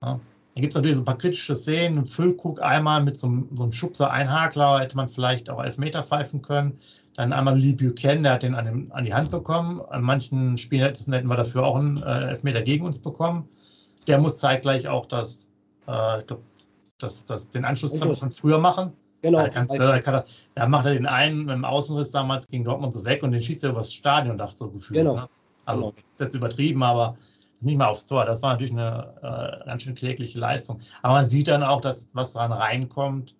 Ja. 0.04 0.20
Dann 0.54 0.60
gibt 0.60 0.72
es 0.72 0.76
natürlich 0.76 0.96
so 0.96 1.02
ein 1.02 1.06
paar 1.06 1.18
kritische 1.18 1.56
Szenen. 1.56 2.06
Füllkrug 2.06 2.62
einmal 2.62 3.02
mit 3.02 3.16
so 3.16 3.26
einem, 3.26 3.48
so 3.54 3.64
einem 3.64 3.72
Schubser 3.72 4.10
Einhakler 4.10 4.80
hätte 4.80 4.96
man 4.96 5.08
vielleicht 5.08 5.50
auch 5.50 5.62
Elfmeter 5.62 6.04
pfeifen 6.04 6.42
können. 6.42 6.78
Dann 7.16 7.32
einmal 7.32 7.58
Lee 7.58 7.72
Buchanan, 7.72 8.22
der 8.22 8.32
hat 8.32 8.42
den 8.42 8.54
an, 8.54 8.64
den 8.64 8.92
an, 8.92 9.04
die 9.04 9.14
Hand 9.14 9.30
bekommen. 9.30 9.80
An 9.90 10.02
manchen 10.02 10.56
Spielen 10.56 10.82
hätten 10.82 11.28
wir 11.28 11.36
dafür 11.36 11.64
auch 11.64 11.76
einen 11.76 12.02
äh, 12.02 12.30
Elfmeter 12.30 12.62
gegen 12.62 12.84
uns 12.84 13.00
bekommen. 13.00 13.48
Der 14.06 14.20
muss 14.20 14.38
zeitgleich 14.38 14.86
auch 14.86 15.06
das, 15.06 15.50
äh, 15.86 16.22
glaub, 16.24 16.40
das, 16.98 17.26
das, 17.26 17.48
den 17.50 17.64
Anschluss 17.64 17.98
von 17.98 18.30
früher 18.30 18.58
machen. 18.58 18.92
Genau. 19.22 19.38
Da, 19.38 19.48
kann, 19.48 19.66
da, 19.68 19.98
kann 20.00 20.14
er, 20.14 20.24
da 20.54 20.68
macht 20.68 20.86
er 20.86 20.92
den 20.92 21.06
einen 21.06 21.46
mit 21.46 21.54
dem 21.54 21.64
Außenriss 21.64 22.10
damals 22.10 22.46
gegen 22.46 22.62
Dortmund 22.62 22.92
so 22.92 23.04
weg 23.04 23.22
und 23.22 23.32
den 23.32 23.42
schießt 23.42 23.64
er 23.64 23.70
übers 23.70 23.92
Stadion, 23.92 24.40
so 24.54 24.68
gefühlt. 24.68 25.00
Genau. 25.00 25.16
Ne? 25.16 25.28
Also, 25.64 25.80
genau. 25.80 25.94
ist 26.10 26.20
jetzt 26.20 26.34
übertrieben, 26.34 26.82
aber 26.82 27.16
nicht 27.64 27.76
mal 27.76 27.86
aufs 27.86 28.06
Tor. 28.06 28.24
Das 28.24 28.42
war 28.42 28.52
natürlich 28.52 28.72
eine 28.72 29.62
äh, 29.62 29.66
ganz 29.66 29.82
schön 29.82 29.94
klägliche 29.94 30.38
Leistung. 30.38 30.80
Aber 31.02 31.14
man 31.14 31.28
sieht 31.28 31.48
dann 31.48 31.62
auch, 31.62 31.80
dass 31.80 32.08
was 32.14 32.32
dran 32.32 32.52
reinkommt, 32.52 33.34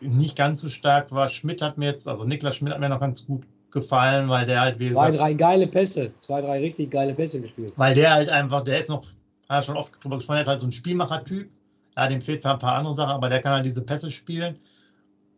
nicht 0.00 0.36
ganz 0.36 0.60
so 0.60 0.68
stark 0.68 1.12
war. 1.12 1.28
Schmidt 1.28 1.62
hat 1.62 1.78
mir 1.78 1.86
jetzt, 1.86 2.06
also 2.06 2.24
Niklas 2.24 2.56
Schmidt 2.56 2.72
hat 2.72 2.80
mir 2.80 2.88
noch 2.88 3.00
ganz 3.00 3.26
gut 3.26 3.44
gefallen, 3.70 4.28
weil 4.28 4.46
der 4.46 4.60
halt 4.60 4.78
wie 4.78 4.92
Zwei, 4.92 5.10
drei 5.10 5.32
geile 5.34 5.66
Pässe, 5.66 6.14
zwei, 6.16 6.40
drei 6.40 6.60
richtig 6.60 6.90
geile 6.90 7.14
Pässe 7.14 7.40
gespielt. 7.40 7.74
Weil 7.76 7.94
der 7.94 8.12
halt 8.12 8.28
einfach, 8.28 8.62
der 8.64 8.80
ist 8.80 8.88
noch, 8.88 9.04
hat 9.48 9.64
schon 9.64 9.76
oft 9.76 9.92
drüber 10.02 10.16
gesprochen, 10.16 10.38
hat 10.38 10.46
halt 10.46 10.60
so 10.60 10.66
ein 10.66 10.72
Spielmacher-Typ. 10.72 11.50
Ja, 11.96 12.08
dem 12.08 12.20
fehlt 12.20 12.42
zwar 12.42 12.54
ein 12.54 12.58
paar 12.58 12.74
andere 12.74 12.94
Sachen, 12.94 13.12
aber 13.12 13.28
der 13.28 13.40
kann 13.40 13.52
halt 13.52 13.64
diese 13.64 13.80
Pässe 13.80 14.10
spielen. 14.10 14.56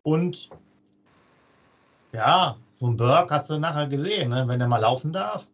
Und 0.02 0.50
ja, 2.12 2.56
so 2.74 2.86
ein 2.86 2.96
Burke 2.96 3.34
hast 3.34 3.50
du 3.50 3.58
nachher 3.58 3.88
gesehen, 3.88 4.30
ne? 4.30 4.44
wenn 4.46 4.60
er 4.60 4.68
mal 4.68 4.78
laufen 4.78 5.12
darf. 5.12 5.46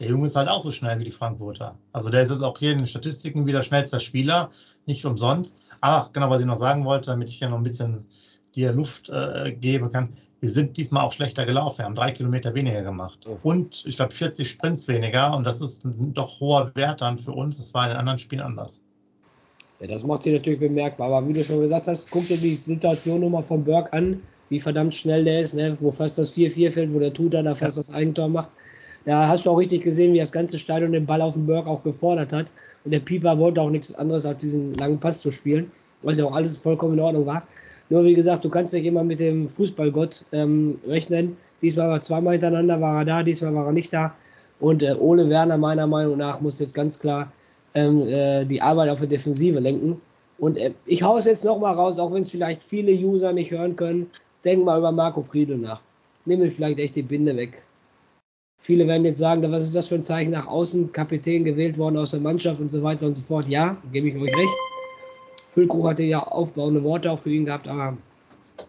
Der 0.00 0.08
Junge 0.08 0.26
ist 0.26 0.36
halt 0.36 0.48
auch 0.48 0.62
so 0.62 0.70
schnell 0.70 0.98
wie 1.00 1.04
die 1.04 1.10
Frankfurter. 1.10 1.74
Also 1.92 2.08
der 2.08 2.22
ist 2.22 2.30
jetzt 2.30 2.42
auch 2.42 2.58
hier 2.58 2.72
in 2.72 2.78
den 2.78 2.86
Statistiken 2.86 3.46
wieder 3.46 3.62
schnellster 3.62 3.98
Spieler, 3.98 4.50
nicht 4.86 5.04
umsonst. 5.04 5.58
Ach, 5.80 6.12
genau, 6.12 6.30
was 6.30 6.40
ich 6.40 6.46
noch 6.46 6.58
sagen 6.58 6.84
wollte, 6.84 7.06
damit 7.06 7.30
ich 7.30 7.40
ja 7.40 7.48
noch 7.48 7.56
ein 7.56 7.64
bisschen 7.64 8.06
dir 8.54 8.72
Luft 8.72 9.08
äh, 9.08 9.52
geben 9.52 9.90
kann. 9.90 10.10
Wir 10.40 10.50
sind 10.50 10.76
diesmal 10.76 11.04
auch 11.04 11.12
schlechter 11.12 11.46
gelaufen. 11.46 11.78
Wir 11.78 11.84
haben 11.84 11.94
drei 11.96 12.12
Kilometer 12.12 12.54
weniger 12.54 12.82
gemacht. 12.82 13.26
Und 13.42 13.84
ich 13.86 13.96
glaube 13.96 14.14
40 14.14 14.48
Sprints 14.48 14.86
weniger. 14.86 15.36
Und 15.36 15.44
das 15.44 15.60
ist 15.60 15.84
ein 15.84 16.14
doch 16.14 16.38
hoher 16.40 16.70
Wert 16.74 17.00
dann 17.00 17.18
für 17.18 17.32
uns. 17.32 17.56
Das 17.58 17.74
war 17.74 17.84
in 17.84 17.90
den 17.90 17.98
anderen 17.98 18.18
Spielen 18.20 18.42
anders. 18.42 18.82
Ja, 19.80 19.88
das 19.88 20.04
macht 20.04 20.22
sich 20.22 20.32
natürlich 20.32 20.60
bemerkbar. 20.60 21.12
Aber 21.12 21.28
wie 21.28 21.32
du 21.32 21.42
schon 21.42 21.60
gesagt 21.60 21.88
hast, 21.88 22.10
guck 22.10 22.26
dir 22.28 22.36
die 22.36 22.54
Situation 22.54 23.20
nochmal 23.20 23.42
von 23.42 23.64
Berg 23.64 23.92
an, 23.92 24.22
wie 24.48 24.60
verdammt 24.60 24.94
schnell 24.94 25.24
der 25.24 25.40
ist, 25.40 25.54
ne? 25.54 25.76
wo 25.80 25.90
fast 25.90 26.18
das 26.18 26.36
4-4 26.36 26.70
fällt, 26.70 26.94
wo 26.94 27.00
der 27.00 27.12
Tutor 27.12 27.42
da 27.42 27.54
fast 27.54 27.76
ja. 27.76 27.80
das 27.80 27.92
Eigentor 27.92 28.28
macht. 28.28 28.50
Da 29.08 29.26
hast 29.26 29.46
du 29.46 29.50
auch 29.50 29.56
richtig 29.56 29.84
gesehen, 29.84 30.12
wie 30.12 30.18
das 30.18 30.32
ganze 30.32 30.58
Stadion 30.58 30.92
den 30.92 31.06
Ball 31.06 31.22
auf 31.22 31.32
den 31.32 31.46
Berg 31.46 31.66
auch 31.66 31.82
gefordert 31.82 32.30
hat. 32.30 32.52
Und 32.84 32.92
der 32.92 33.00
Pieper 33.00 33.38
wollte 33.38 33.62
auch 33.62 33.70
nichts 33.70 33.94
anderes, 33.94 34.26
als 34.26 34.36
diesen 34.36 34.74
langen 34.74 35.00
Pass 35.00 35.22
zu 35.22 35.30
spielen, 35.30 35.70
was 36.02 36.18
ja 36.18 36.26
auch 36.26 36.34
alles 36.34 36.58
vollkommen 36.58 36.92
in 36.92 37.00
Ordnung 37.00 37.24
war. 37.24 37.42
Nur 37.88 38.04
wie 38.04 38.12
gesagt, 38.12 38.44
du 38.44 38.50
kannst 38.50 38.74
nicht 38.74 38.84
immer 38.84 39.02
mit 39.02 39.18
dem 39.18 39.48
Fußballgott 39.48 40.26
ähm, 40.32 40.78
rechnen. 40.86 41.38
Diesmal 41.62 41.88
war 41.88 42.02
zweimal 42.02 42.32
hintereinander 42.32 42.82
war 42.82 42.98
er 42.98 43.04
da, 43.06 43.22
diesmal 43.22 43.54
war 43.54 43.64
er 43.64 43.72
nicht 43.72 43.90
da. 43.94 44.14
Und 44.60 44.82
äh, 44.82 44.94
Ole 44.98 45.30
Werner 45.30 45.56
meiner 45.56 45.86
Meinung 45.86 46.18
nach 46.18 46.42
muss 46.42 46.58
jetzt 46.58 46.74
ganz 46.74 46.98
klar 46.98 47.32
ähm, 47.72 48.06
äh, 48.08 48.44
die 48.44 48.60
Arbeit 48.60 48.90
auf 48.90 48.98
der 48.98 49.08
Defensive 49.08 49.58
lenken. 49.58 49.98
Und 50.38 50.58
äh, 50.58 50.72
ich 50.84 51.02
hau 51.02 51.16
es 51.16 51.24
jetzt 51.24 51.46
nochmal 51.46 51.72
raus, 51.72 51.98
auch 51.98 52.12
wenn 52.12 52.20
es 52.20 52.30
vielleicht 52.30 52.62
viele 52.62 52.92
User 52.92 53.32
nicht 53.32 53.52
hören 53.52 53.74
können. 53.74 54.10
Denk 54.44 54.66
mal 54.66 54.78
über 54.78 54.92
Marco 54.92 55.22
Friedl 55.22 55.56
nach. 55.56 55.80
Nimm 56.26 56.42
ihm 56.42 56.50
vielleicht 56.50 56.78
echt 56.78 56.96
die 56.96 57.02
Binde 57.02 57.34
weg. 57.34 57.62
Viele 58.60 58.86
werden 58.86 59.04
jetzt 59.04 59.18
sagen, 59.18 59.50
was 59.50 59.64
ist 59.64 59.76
das 59.76 59.88
für 59.88 59.94
ein 59.94 60.02
Zeichen 60.02 60.30
nach 60.30 60.46
außen? 60.46 60.92
Kapitän 60.92 61.44
gewählt 61.44 61.78
worden 61.78 61.96
aus 61.96 62.10
der 62.10 62.20
Mannschaft 62.20 62.60
und 62.60 62.72
so 62.72 62.82
weiter 62.82 63.06
und 63.06 63.16
so 63.16 63.22
fort. 63.22 63.48
Ja, 63.48 63.76
gebe 63.92 64.08
ich 64.08 64.16
euch 64.16 64.36
recht. 64.36 64.58
Füllkrug 65.48 65.86
hatte 65.86 66.04
ja 66.04 66.22
aufbauende 66.22 66.82
Worte 66.84 67.10
auch 67.10 67.18
für 67.18 67.30
ihn 67.30 67.46
gehabt, 67.46 67.68
aber 67.68 67.96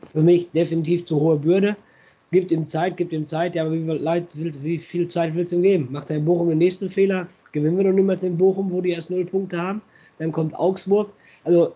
für 0.07 0.21
mich 0.21 0.49
definitiv 0.51 1.03
zu 1.03 1.19
hohe 1.19 1.37
Bürde. 1.37 1.75
gibt 2.31 2.51
ihm 2.51 2.67
Zeit, 2.67 2.97
gibt 2.97 3.11
ihm 3.11 3.25
Zeit, 3.25 3.55
ja, 3.55 3.63
aber 3.63 3.73
wie 3.73 4.77
viel, 4.77 5.07
Zeit 5.07 5.35
willst 5.35 5.51
du 5.51 5.57
ihm 5.57 5.63
geben? 5.63 5.87
Macht 5.91 6.11
er 6.11 6.17
in 6.17 6.25
Bochum 6.25 6.49
den 6.49 6.59
nächsten 6.59 6.89
Fehler? 6.89 7.27
Gewinnen 7.51 7.77
wir 7.77 7.83
doch 7.83 7.91
niemals 7.91 8.23
in 8.23 8.37
Bochum, 8.37 8.71
wo 8.71 8.81
die 8.81 8.91
erst 8.91 9.09
null 9.09 9.25
Punkte 9.25 9.57
haben. 9.57 9.81
Dann 10.19 10.31
kommt 10.31 10.57
Augsburg. 10.57 11.09
Also 11.43 11.73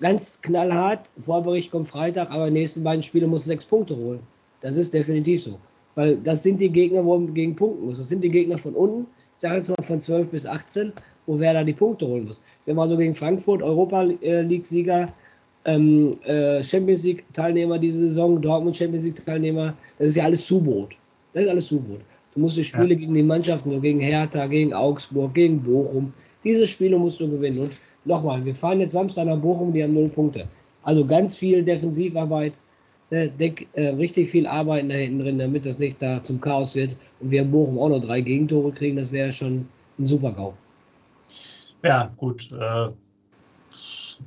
ganz 0.00 0.40
knallhart, 0.42 1.10
Vorbericht 1.18 1.70
kommt 1.70 1.88
Freitag, 1.88 2.30
aber 2.30 2.48
in 2.48 2.54
den 2.54 2.60
nächsten 2.60 2.84
beiden 2.84 3.02
Spiele 3.02 3.26
muss 3.26 3.46
sechs 3.46 3.64
Punkte 3.64 3.96
holen. 3.96 4.20
Das 4.60 4.76
ist 4.76 4.92
definitiv 4.92 5.42
so. 5.42 5.58
Weil 5.94 6.16
das 6.16 6.42
sind 6.42 6.60
die 6.60 6.70
Gegner, 6.70 7.04
wo 7.04 7.18
man 7.18 7.34
gegen 7.34 7.54
punkten 7.54 7.86
muss. 7.86 7.98
Das 7.98 8.08
sind 8.08 8.22
die 8.22 8.28
Gegner 8.28 8.58
von 8.58 8.74
unten, 8.74 9.06
ich 9.34 9.40
sage 9.40 9.56
jetzt 9.56 9.68
mal 9.68 9.82
von 9.82 10.00
12 10.00 10.28
bis 10.28 10.46
18, 10.46 10.92
wo 11.26 11.38
wer 11.38 11.54
da 11.54 11.64
die 11.64 11.72
Punkte 11.72 12.06
holen 12.06 12.24
muss. 12.24 12.42
Ich 12.60 12.66
sage 12.66 12.76
mal 12.76 12.88
so 12.88 12.96
gegen 12.96 13.14
Frankfurt, 13.14 13.62
Europa 13.62 14.02
League-Sieger, 14.02 15.12
ähm, 15.64 16.16
äh, 16.24 16.62
Champions 16.62 17.04
League-Teilnehmer 17.04 17.78
diese 17.78 18.00
Saison, 18.00 18.40
Dortmund 18.40 18.76
Champions 18.76 19.04
League-Teilnehmer, 19.04 19.74
das 19.98 20.08
ist 20.08 20.16
ja 20.16 20.24
alles 20.24 20.46
Zubrot. 20.46 20.96
Das 21.32 21.44
ist 21.44 21.50
alles 21.50 21.66
Zubrot. 21.66 22.00
Du 22.34 22.40
musst 22.40 22.56
die 22.56 22.64
Spiele 22.64 22.90
ja. 22.90 22.96
gegen 22.96 23.14
die 23.14 23.22
Mannschaften, 23.22 23.70
so 23.70 23.80
gegen 23.80 24.00
Hertha, 24.00 24.46
gegen 24.46 24.74
Augsburg, 24.74 25.34
gegen 25.34 25.62
Bochum, 25.62 26.12
diese 26.44 26.66
Spiele 26.66 26.98
musst 26.98 27.20
du 27.20 27.30
gewinnen. 27.30 27.60
Und 27.60 27.78
nochmal, 28.04 28.44
wir 28.44 28.54
fahren 28.54 28.80
jetzt 28.80 28.92
Samstag 28.92 29.26
nach 29.26 29.38
Bochum, 29.38 29.72
die 29.72 29.82
haben 29.82 29.94
null 29.94 30.08
Punkte. 30.08 30.46
Also 30.82 31.04
ganz 31.06 31.34
viel 31.36 31.62
Defensivarbeit, 31.62 32.60
äh, 33.10 33.28
äh, 33.74 33.88
richtig 33.88 34.28
viel 34.28 34.46
Arbeiten 34.46 34.88
da 34.88 34.94
hinten 34.94 35.20
drin, 35.20 35.38
damit 35.38 35.66
das 35.66 35.78
nicht 35.78 36.00
da 36.00 36.22
zum 36.22 36.40
Chaos 36.40 36.74
wird 36.74 36.96
und 37.20 37.30
wir 37.30 37.42
in 37.42 37.50
Bochum 37.50 37.78
auch 37.78 37.88
noch 37.88 38.00
drei 38.00 38.20
Gegentore 38.20 38.72
kriegen, 38.72 38.96
das 38.96 39.12
wäre 39.12 39.32
schon 39.32 39.68
ein 39.98 40.04
super 40.04 40.32
GAU. 40.32 40.54
Ja, 41.82 42.10
gut. 42.16 42.50
Äh, 42.52 42.88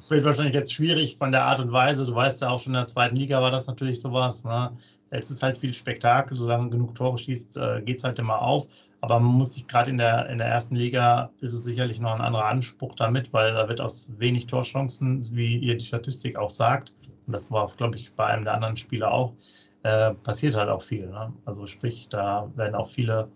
wird 0.10 0.26
wahrscheinlich 0.26 0.54
jetzt 0.54 0.74
schwierig 0.74 1.18
von 1.18 1.32
der 1.32 1.44
Art 1.44 1.60
und 1.60 1.72
Weise. 1.72 2.06
Du 2.06 2.14
weißt 2.14 2.42
ja 2.42 2.50
auch 2.50 2.60
schon 2.60 2.74
in 2.74 2.80
der 2.80 2.88
zweiten 2.88 3.16
Liga 3.16 3.42
war 3.42 3.52
das 3.52 3.68
natürlich 3.68 4.00
sowas. 4.00 4.44
Ne? 4.44 4.72
Es 5.10 5.32
ist 5.32 5.42
halt 5.42 5.58
viel 5.58 5.74
Spektakel, 5.74 6.38
solange 6.38 6.64
man 6.64 6.72
genug 6.72 6.96
Tore 6.96 7.18
schießt, 7.18 7.58
äh, 7.58 7.82
geht 7.82 7.98
es 7.98 8.04
halt 8.04 8.20
immer 8.20 8.42
auf. 8.42 8.68
Aber 9.02 9.20
man 9.20 9.36
muss 9.36 9.54
sich 9.54 9.68
gerade 9.68 9.92
in 9.92 9.98
der, 9.98 10.30
in 10.30 10.38
der 10.38 10.48
ersten 10.48 10.76
Liga 10.76 11.30
ist 11.40 11.54
es 11.54 11.64
sicherlich 11.64 12.00
noch 12.00 12.14
ein 12.14 12.22
anderer 12.22 12.46
Anspruch 12.46 12.96
damit, 12.96 13.32
weil 13.32 13.54
da 13.54 13.70
wird 13.70 13.80
aus 13.80 14.12
wenig 14.18 14.48
Torchancen, 14.48 15.28
wie 15.34 15.58
ihr 15.58 15.78
die 15.78 15.86
Statistik 15.86 16.38
auch 16.38 16.50
sagt, 16.50 16.94
und 17.28 17.34
das 17.34 17.52
war, 17.52 17.70
glaube 17.76 17.98
ich, 17.98 18.14
bei 18.14 18.26
einem 18.26 18.46
der 18.46 18.54
anderen 18.54 18.78
Spieler 18.78 19.12
auch, 19.12 19.34
äh, 19.84 20.14
passiert 20.14 20.56
halt 20.56 20.70
auch 20.70 20.82
viel. 20.82 21.08
Ne? 21.08 21.34
Also 21.46 21.68
sprich, 21.68 22.08
da 22.10 22.50
werden 22.56 22.76
auch 22.76 22.90
viele 22.90 23.30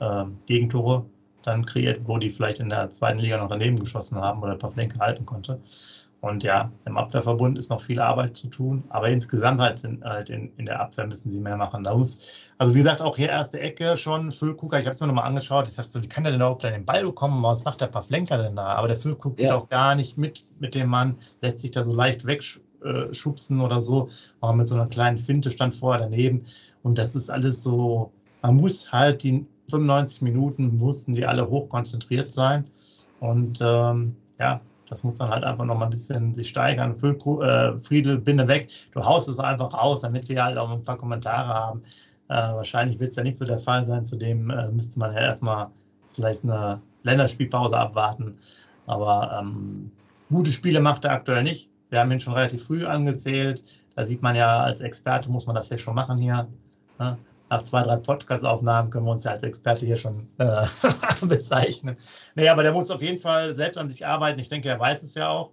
äh, 0.00 0.24
Gegentore 0.46 1.04
dann 1.42 1.64
kreiert, 1.64 2.00
wo 2.04 2.18
die 2.18 2.30
vielleicht 2.30 2.58
in 2.58 2.70
der 2.70 2.90
zweiten 2.90 3.20
Liga 3.20 3.38
noch 3.38 3.48
daneben 3.48 3.78
geschossen 3.78 4.20
haben 4.20 4.42
oder 4.42 4.58
Flenke 4.70 4.98
halten 4.98 5.26
konnte. 5.26 5.60
Und 6.20 6.42
ja, 6.42 6.72
im 6.86 6.96
Abwehrverbund 6.96 7.56
ist 7.56 7.70
noch 7.70 7.80
viel 7.80 8.00
Arbeit 8.00 8.36
zu 8.36 8.48
tun, 8.48 8.82
aber 8.88 9.10
insgesamt 9.10 9.60
halt, 9.60 9.78
sind, 9.78 10.02
halt 10.02 10.28
in, 10.28 10.50
in 10.56 10.66
der 10.66 10.80
Abwehr 10.80 11.06
müssen 11.06 11.30
sie 11.30 11.40
mehr 11.40 11.56
machen. 11.56 11.84
Da 11.84 11.94
muss, 11.94 12.48
also 12.58 12.74
wie 12.74 12.78
gesagt, 12.78 13.00
auch 13.00 13.16
hier 13.16 13.28
erste 13.28 13.60
Ecke 13.60 13.96
schon, 13.96 14.32
Füllkucker, 14.32 14.80
ich 14.80 14.86
habe 14.86 14.94
es 14.94 15.00
mir 15.00 15.06
nochmal 15.06 15.26
angeschaut, 15.26 15.68
ich 15.68 15.76
dachte 15.76 15.90
so, 15.90 16.02
wie 16.02 16.08
kann 16.08 16.24
der 16.24 16.32
denn 16.32 16.40
überhaupt 16.40 16.64
den 16.64 16.84
Ball 16.84 17.04
bekommen, 17.04 17.40
was 17.44 17.64
macht 17.64 17.80
der 17.80 17.86
Pavlenka 17.86 18.38
denn 18.38 18.56
da? 18.56 18.74
Aber 18.74 18.88
der 18.88 18.96
Füllkuck 18.96 19.38
ja. 19.38 19.44
geht 19.44 19.52
auch 19.52 19.68
gar 19.68 19.94
nicht 19.94 20.18
mit 20.18 20.42
mit 20.58 20.74
dem 20.74 20.88
Mann, 20.88 21.18
lässt 21.40 21.60
sich 21.60 21.70
da 21.70 21.84
so 21.84 21.94
leicht 21.94 22.26
wegschubsen 22.86 23.60
oder 23.60 23.80
so, 23.82 24.08
aber 24.40 24.54
mit 24.54 24.68
so 24.68 24.74
einer 24.74 24.86
kleinen 24.86 25.18
Finte 25.18 25.50
stand 25.50 25.74
vorher 25.74 26.02
daneben 26.02 26.42
und 26.82 26.98
das 26.98 27.14
ist 27.16 27.30
alles 27.30 27.62
so, 27.62 28.12
man 28.42 28.56
muss 28.56 28.92
halt 28.92 29.22
die 29.22 29.46
95 29.70 30.22
Minuten 30.22 30.76
mussten 30.76 31.12
die 31.12 31.26
alle 31.26 31.48
hochkonzentriert 31.48 32.30
sein 32.30 32.64
und 33.20 33.58
ähm, 33.60 34.16
ja, 34.38 34.60
das 34.88 35.02
muss 35.02 35.18
dann 35.18 35.30
halt 35.30 35.44
einfach 35.44 35.64
noch 35.64 35.76
mal 35.76 35.86
ein 35.86 35.90
bisschen 35.90 36.34
sich 36.34 36.48
steigern. 36.48 36.96
Äh, 37.02 37.78
Friedel, 37.80 38.18
binde 38.18 38.46
weg. 38.46 38.68
Du 38.92 39.04
haust 39.04 39.28
es 39.28 39.38
einfach 39.38 39.74
raus, 39.74 40.02
damit 40.02 40.28
wir 40.28 40.44
halt 40.44 40.58
auch 40.58 40.70
ein 40.70 40.84
paar 40.84 40.96
Kommentare 40.96 41.52
haben. 41.52 41.82
Äh, 42.28 42.34
wahrscheinlich 42.34 43.00
wird 43.00 43.10
es 43.10 43.16
ja 43.16 43.22
nicht 43.22 43.36
so 43.36 43.44
der 43.44 43.58
Fall 43.58 43.84
sein. 43.84 44.04
Zudem 44.04 44.50
äh, 44.50 44.70
müsste 44.70 44.98
man 44.98 45.12
ja 45.12 45.20
erstmal 45.20 45.68
vielleicht 46.12 46.44
eine 46.44 46.80
Länderspielpause 47.02 47.76
abwarten. 47.76 48.38
Aber 48.86 49.40
ähm, 49.40 49.90
gute 50.30 50.52
Spiele 50.52 50.80
macht 50.80 51.04
er 51.04 51.12
aktuell 51.12 51.42
nicht. 51.42 51.68
Wir 51.96 52.00
haben 52.00 52.12
ihn 52.12 52.20
schon 52.20 52.34
relativ 52.34 52.64
früh 52.64 52.84
angezählt. 52.84 53.64
Da 53.94 54.04
sieht 54.04 54.20
man 54.20 54.36
ja, 54.36 54.60
als 54.60 54.82
Experte 54.82 55.30
muss 55.30 55.46
man 55.46 55.56
das 55.56 55.70
ja 55.70 55.78
schon 55.78 55.94
machen 55.94 56.18
hier. 56.18 56.46
Ne? 56.98 57.16
nach 57.48 57.62
zwei, 57.62 57.82
drei 57.82 57.96
Podcast-Aufnahmen 57.96 58.90
können 58.90 59.06
wir 59.06 59.12
uns 59.12 59.24
ja 59.24 59.30
als 59.30 59.42
Experte 59.44 59.86
hier 59.86 59.96
schon 59.96 60.28
äh, 60.36 60.66
bezeichnen. 61.26 61.96
Nee, 62.34 62.50
aber 62.50 62.62
der 62.62 62.72
muss 62.74 62.90
auf 62.90 63.00
jeden 63.00 63.18
Fall 63.18 63.56
selbst 63.56 63.78
an 63.78 63.88
sich 63.88 64.06
arbeiten. 64.06 64.38
Ich 64.40 64.50
denke, 64.50 64.68
er 64.68 64.78
weiß 64.78 65.02
es 65.04 65.14
ja 65.14 65.30
auch. 65.30 65.52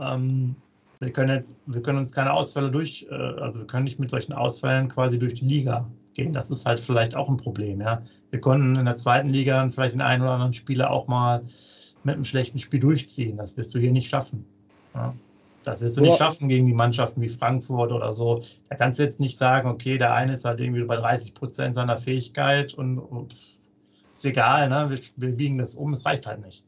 Ähm, 0.00 0.56
wir 1.00 1.12
können 1.12 1.34
jetzt, 1.34 1.54
wir 1.66 1.82
können 1.82 1.98
uns 1.98 2.12
keine 2.12 2.32
Ausfälle 2.32 2.70
durch, 2.70 3.06
äh, 3.10 3.14
also 3.14 3.58
wir 3.58 3.66
können 3.66 3.84
nicht 3.84 3.98
mit 3.98 4.08
solchen 4.08 4.32
Ausfällen 4.32 4.88
quasi 4.88 5.18
durch 5.18 5.34
die 5.34 5.44
Liga 5.44 5.86
gehen. 6.14 6.32
Das 6.32 6.48
ist 6.48 6.64
halt 6.64 6.80
vielleicht 6.80 7.14
auch 7.14 7.28
ein 7.28 7.36
Problem, 7.36 7.82
ja. 7.82 8.00
Wir 8.30 8.40
konnten 8.40 8.76
in 8.76 8.86
der 8.86 8.96
zweiten 8.96 9.28
Liga 9.28 9.58
dann 9.58 9.70
vielleicht 9.70 9.92
den 9.92 10.00
einen 10.00 10.22
oder 10.22 10.32
anderen 10.32 10.54
Spieler 10.54 10.90
auch 10.90 11.08
mal 11.08 11.42
mit 12.04 12.14
einem 12.14 12.24
schlechten 12.24 12.58
Spiel 12.58 12.80
durchziehen. 12.80 13.36
Das 13.36 13.56
wirst 13.58 13.74
du 13.74 13.78
hier 13.78 13.92
nicht 13.92 14.08
schaffen. 14.08 14.46
Ja. 14.94 15.12
Das 15.64 15.80
wirst 15.80 15.96
du 15.96 16.02
nicht 16.02 16.16
schaffen 16.16 16.48
gegen 16.48 16.66
die 16.66 16.74
Mannschaften 16.74 17.20
wie 17.20 17.28
Frankfurt 17.28 17.90
oder 17.90 18.12
so. 18.14 18.42
Da 18.68 18.76
kannst 18.76 18.98
du 18.98 19.02
jetzt 19.02 19.20
nicht 19.20 19.38
sagen, 19.38 19.68
okay, 19.68 19.98
der 19.98 20.14
eine 20.14 20.34
ist 20.34 20.44
halt 20.44 20.60
irgendwie 20.60 20.84
bei 20.84 20.96
30 20.96 21.34
Prozent 21.34 21.74
seiner 21.74 21.98
Fähigkeit 21.98 22.74
und, 22.74 22.98
und 22.98 23.34
ist 24.12 24.24
egal, 24.24 24.68
ne? 24.68 24.90
wir, 24.90 24.98
wir 25.16 25.36
biegen 25.36 25.58
das 25.58 25.74
um, 25.74 25.92
es 25.92 26.04
reicht 26.06 26.26
halt 26.26 26.44
nicht. 26.44 26.64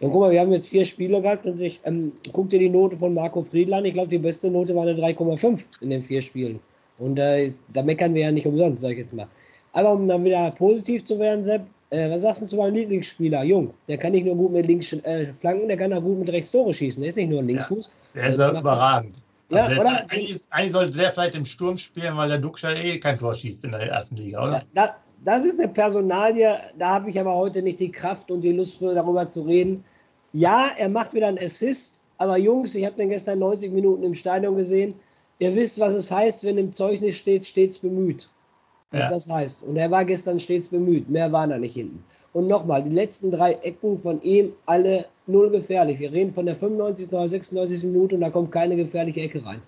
Ja, 0.00 0.08
guck 0.08 0.20
mal, 0.20 0.32
wir 0.32 0.40
haben 0.40 0.52
jetzt 0.52 0.68
vier 0.68 0.84
Spiele 0.84 1.22
gehabt 1.22 1.46
und 1.46 1.60
ich 1.60 1.80
ähm, 1.84 2.12
guck 2.32 2.50
dir 2.50 2.58
die 2.58 2.68
Note 2.68 2.96
von 2.96 3.14
Marco 3.14 3.42
Friedland. 3.42 3.86
Ich 3.86 3.92
glaube, 3.92 4.08
die 4.08 4.18
beste 4.18 4.50
Note 4.50 4.74
war 4.74 4.82
eine 4.82 4.92
3,5 4.92 5.82
in 5.82 5.90
den 5.90 6.02
vier 6.02 6.20
Spielen. 6.20 6.60
Und 6.98 7.18
äh, 7.18 7.52
da 7.72 7.82
meckern 7.82 8.14
wir 8.14 8.22
ja 8.22 8.32
nicht 8.32 8.46
umsonst, 8.46 8.82
sag 8.82 8.92
ich 8.92 8.98
jetzt 8.98 9.14
mal. 9.14 9.28
Aber 9.72 9.92
um 9.92 10.06
dann 10.06 10.24
wieder 10.24 10.50
positiv 10.52 11.04
zu 11.04 11.18
werden, 11.18 11.44
Sepp, 11.44 11.62
äh, 11.90 12.10
was 12.10 12.22
sagst 12.22 12.42
du 12.42 12.46
zu 12.46 12.56
meinem 12.56 12.74
Lieblingsspieler? 12.74 13.44
Jung. 13.44 13.72
Der 13.88 13.96
kann 13.96 14.12
nicht 14.12 14.26
nur 14.26 14.36
gut 14.36 14.52
mit 14.52 14.66
links 14.66 14.92
äh, 14.92 15.26
flanken, 15.26 15.68
der 15.68 15.76
kann 15.76 15.92
auch 15.92 16.02
gut 16.02 16.18
mit 16.18 16.30
rechts 16.30 16.50
Tore 16.50 16.72
schießen. 16.72 17.02
Der 17.02 17.10
ist 17.10 17.16
nicht 17.16 17.30
nur 17.30 17.40
ein 17.40 17.46
Linksfuß. 17.46 17.92
Ja, 18.14 18.20
der 18.22 18.30
ist 18.30 18.38
ja 18.38 18.58
überragend. 18.58 19.22
Ja, 19.50 19.66
also 19.66 19.80
oder? 19.80 20.06
Eigentlich, 20.08 20.40
eigentlich, 20.50 20.72
sollte 20.72 20.98
der 20.98 21.12
vielleicht 21.12 21.34
im 21.34 21.46
Sturm 21.46 21.78
spielen, 21.78 22.16
weil 22.16 22.28
der 22.28 22.38
Duxcher 22.38 22.74
eh 22.74 22.98
kein 22.98 23.18
Tor 23.18 23.34
schießt 23.34 23.64
in 23.64 23.72
der 23.72 23.80
ersten 23.80 24.16
Liga, 24.16 24.42
oder? 24.42 24.52
Ja, 24.54 24.62
das, 24.74 24.94
das 25.24 25.44
ist 25.44 25.60
eine 25.60 25.68
Personalie, 25.68 26.54
da 26.78 26.88
habe 26.94 27.10
ich 27.10 27.20
aber 27.20 27.34
heute 27.34 27.62
nicht 27.62 27.78
die 27.80 27.92
Kraft 27.92 28.30
und 28.30 28.40
die 28.40 28.52
Lust 28.52 28.78
für, 28.78 28.94
darüber 28.94 29.26
zu 29.28 29.42
reden. 29.42 29.84
Ja, 30.32 30.70
er 30.76 30.88
macht 30.88 31.14
wieder 31.14 31.28
einen 31.28 31.38
Assist, 31.38 32.00
aber 32.18 32.38
Jungs, 32.38 32.74
ich 32.74 32.84
habe 32.84 32.96
den 32.96 33.10
gestern 33.10 33.38
90 33.38 33.72
Minuten 33.72 34.02
im 34.02 34.14
Stadion 34.14 34.56
gesehen. 34.56 34.94
Ihr 35.38 35.54
wisst, 35.54 35.78
was 35.78 35.94
es 35.94 36.10
heißt, 36.10 36.44
wenn 36.44 36.58
im 36.58 36.72
Zeugnis 36.72 37.16
steht, 37.16 37.46
stets 37.46 37.78
bemüht 37.78 38.28
was 38.94 39.02
ja. 39.02 39.10
das 39.10 39.28
heißt. 39.28 39.62
Und 39.64 39.76
er 39.76 39.90
war 39.90 40.04
gestern 40.04 40.40
stets 40.40 40.68
bemüht. 40.68 41.08
Mehr 41.10 41.30
war 41.32 41.46
da 41.46 41.58
nicht 41.58 41.74
hinten. 41.74 42.02
Und 42.32 42.48
nochmal, 42.48 42.82
die 42.82 42.94
letzten 42.94 43.30
drei 43.30 43.52
Ecken 43.62 43.98
von 43.98 44.20
ihm 44.22 44.52
alle 44.66 45.06
null 45.26 45.50
gefährlich. 45.50 45.98
Wir 45.98 46.12
reden 46.12 46.30
von 46.30 46.46
der 46.46 46.54
95. 46.54 47.08
oder 47.08 47.28
96. 47.28 47.84
Minute 47.84 48.14
und 48.14 48.20
da 48.20 48.30
kommt 48.30 48.52
keine 48.52 48.76
gefährliche 48.76 49.20
Ecke 49.20 49.44
rein. 49.44 49.60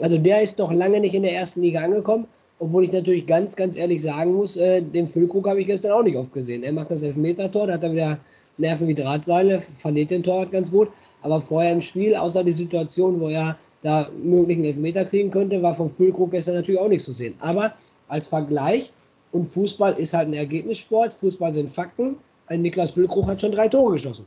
Also 0.00 0.16
der 0.18 0.42
ist 0.42 0.58
noch 0.58 0.72
lange 0.72 1.00
nicht 1.00 1.14
in 1.14 1.22
der 1.22 1.34
ersten 1.34 1.62
Liga 1.62 1.80
angekommen. 1.80 2.26
Obwohl 2.58 2.84
ich 2.84 2.92
natürlich 2.92 3.26
ganz, 3.26 3.56
ganz 3.56 3.76
ehrlich 3.76 4.00
sagen 4.00 4.34
muss, 4.34 4.56
äh, 4.56 4.80
den 4.80 5.08
Füllkrug 5.08 5.48
habe 5.48 5.60
ich 5.60 5.66
gestern 5.66 5.92
auch 5.92 6.04
nicht 6.04 6.16
oft 6.16 6.32
gesehen. 6.32 6.62
Er 6.62 6.72
macht 6.72 6.92
das 6.92 7.02
Elfmeter-Tor, 7.02 7.66
da 7.66 7.74
hat 7.74 7.82
er 7.82 7.92
wieder 7.92 8.20
Nerven 8.58 8.88
wie 8.88 8.94
Drahtseile, 8.94 9.60
verliert 9.60 10.10
den 10.10 10.22
Torwart 10.22 10.52
ganz 10.52 10.70
gut. 10.70 10.88
Aber 11.22 11.40
vorher 11.40 11.72
im 11.72 11.80
Spiel, 11.80 12.14
außer 12.14 12.44
die 12.44 12.52
Situation, 12.52 13.20
wo 13.20 13.28
er 13.28 13.56
da 13.82 14.08
möglichen 14.22 14.64
Elfmeter 14.64 15.04
kriegen 15.04 15.30
könnte, 15.30 15.62
war 15.62 15.74
vom 15.74 15.90
Füllkrug 15.90 16.30
gestern 16.30 16.54
natürlich 16.54 16.80
auch 16.80 16.88
nichts 16.88 17.04
zu 17.04 17.12
sehen. 17.12 17.34
Aber 17.40 17.74
als 18.08 18.28
Vergleich, 18.28 18.92
und 19.32 19.44
Fußball 19.44 19.94
ist 19.98 20.14
halt 20.14 20.28
ein 20.28 20.34
Ergebnissport, 20.34 21.12
Fußball 21.12 21.52
sind 21.54 21.70
Fakten, 21.70 22.16
ein 22.46 22.62
Niklas 22.62 22.92
Füllkrug 22.92 23.26
hat 23.26 23.40
schon 23.40 23.52
drei 23.52 23.66
Tore 23.68 23.92
geschossen. 23.92 24.26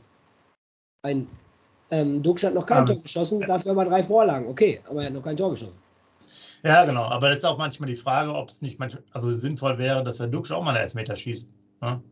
Ein 1.02 1.26
ähm, 1.90 2.22
Dux 2.22 2.42
hat 2.42 2.54
noch 2.54 2.66
kein 2.66 2.80
um, 2.80 2.86
Tor 2.86 3.00
geschossen, 3.00 3.40
dafür 3.46 3.72
aber 3.72 3.84
drei 3.84 4.02
Vorlagen. 4.02 4.48
Okay, 4.48 4.80
aber 4.88 5.00
er 5.00 5.06
hat 5.06 5.14
noch 5.14 5.22
kein 5.22 5.36
Tor 5.36 5.50
geschossen. 5.50 5.78
Ja, 6.64 6.84
genau. 6.84 7.04
Aber 7.04 7.30
es 7.30 7.38
ist 7.38 7.44
auch 7.44 7.58
manchmal 7.58 7.88
die 7.88 7.96
Frage, 7.96 8.34
ob 8.34 8.50
es 8.50 8.62
nicht 8.62 8.78
manchmal, 8.78 9.04
also 9.12 9.32
sinnvoll 9.32 9.78
wäre, 9.78 10.02
dass 10.02 10.16
der 10.16 10.26
Dux 10.26 10.50
auch 10.50 10.64
mal 10.64 10.70
einen 10.70 10.82
Elfmeter 10.84 11.14
schießt. 11.14 11.50
Ne? 11.82 12.02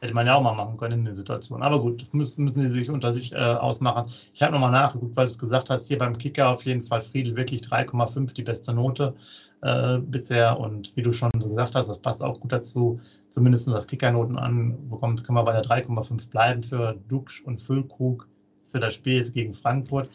Hätte 0.00 0.14
man 0.14 0.26
ja 0.26 0.36
auch 0.36 0.42
mal 0.42 0.54
machen 0.54 0.76
können 0.76 1.00
in 1.00 1.04
der 1.06 1.14
Situation. 1.14 1.62
Aber 1.62 1.80
gut, 1.80 2.06
müssen, 2.12 2.44
müssen 2.44 2.62
die 2.62 2.70
sich 2.70 2.88
unter 2.88 3.12
sich 3.12 3.32
äh, 3.32 3.36
ausmachen. 3.36 4.10
Ich 4.32 4.42
habe 4.42 4.52
nochmal 4.52 4.70
nachgeguckt, 4.70 5.16
weil 5.16 5.26
du 5.26 5.32
es 5.32 5.38
gesagt 5.38 5.70
hast, 5.70 5.88
hier 5.88 5.98
beim 5.98 6.16
Kicker 6.18 6.50
auf 6.50 6.64
jeden 6.64 6.84
Fall 6.84 7.00
Friedel 7.00 7.34
wirklich 7.34 7.62
3,5 7.62 8.32
die 8.32 8.44
beste 8.44 8.72
Note 8.72 9.14
äh, 9.62 9.98
bisher. 9.98 10.60
Und 10.60 10.94
wie 10.96 11.02
du 11.02 11.12
schon 11.12 11.30
gesagt 11.32 11.74
hast, 11.74 11.88
das 11.88 12.00
passt 12.00 12.22
auch 12.22 12.38
gut 12.38 12.52
dazu, 12.52 13.00
zumindest 13.28 13.68
was 13.72 13.88
Kickernoten 13.88 14.38
anbekommt, 14.38 15.24
können 15.24 15.38
wir 15.38 15.44
bei 15.44 15.52
der 15.52 15.64
3,5 15.64 16.30
bleiben 16.30 16.62
für 16.62 16.96
Duxch 17.08 17.42
und 17.42 17.60
Füllkrug 17.60 18.28
für 18.70 18.78
das 18.78 18.94
Spiel 18.94 19.16
jetzt 19.16 19.34
gegen 19.34 19.54
Frankfurt. 19.54 20.10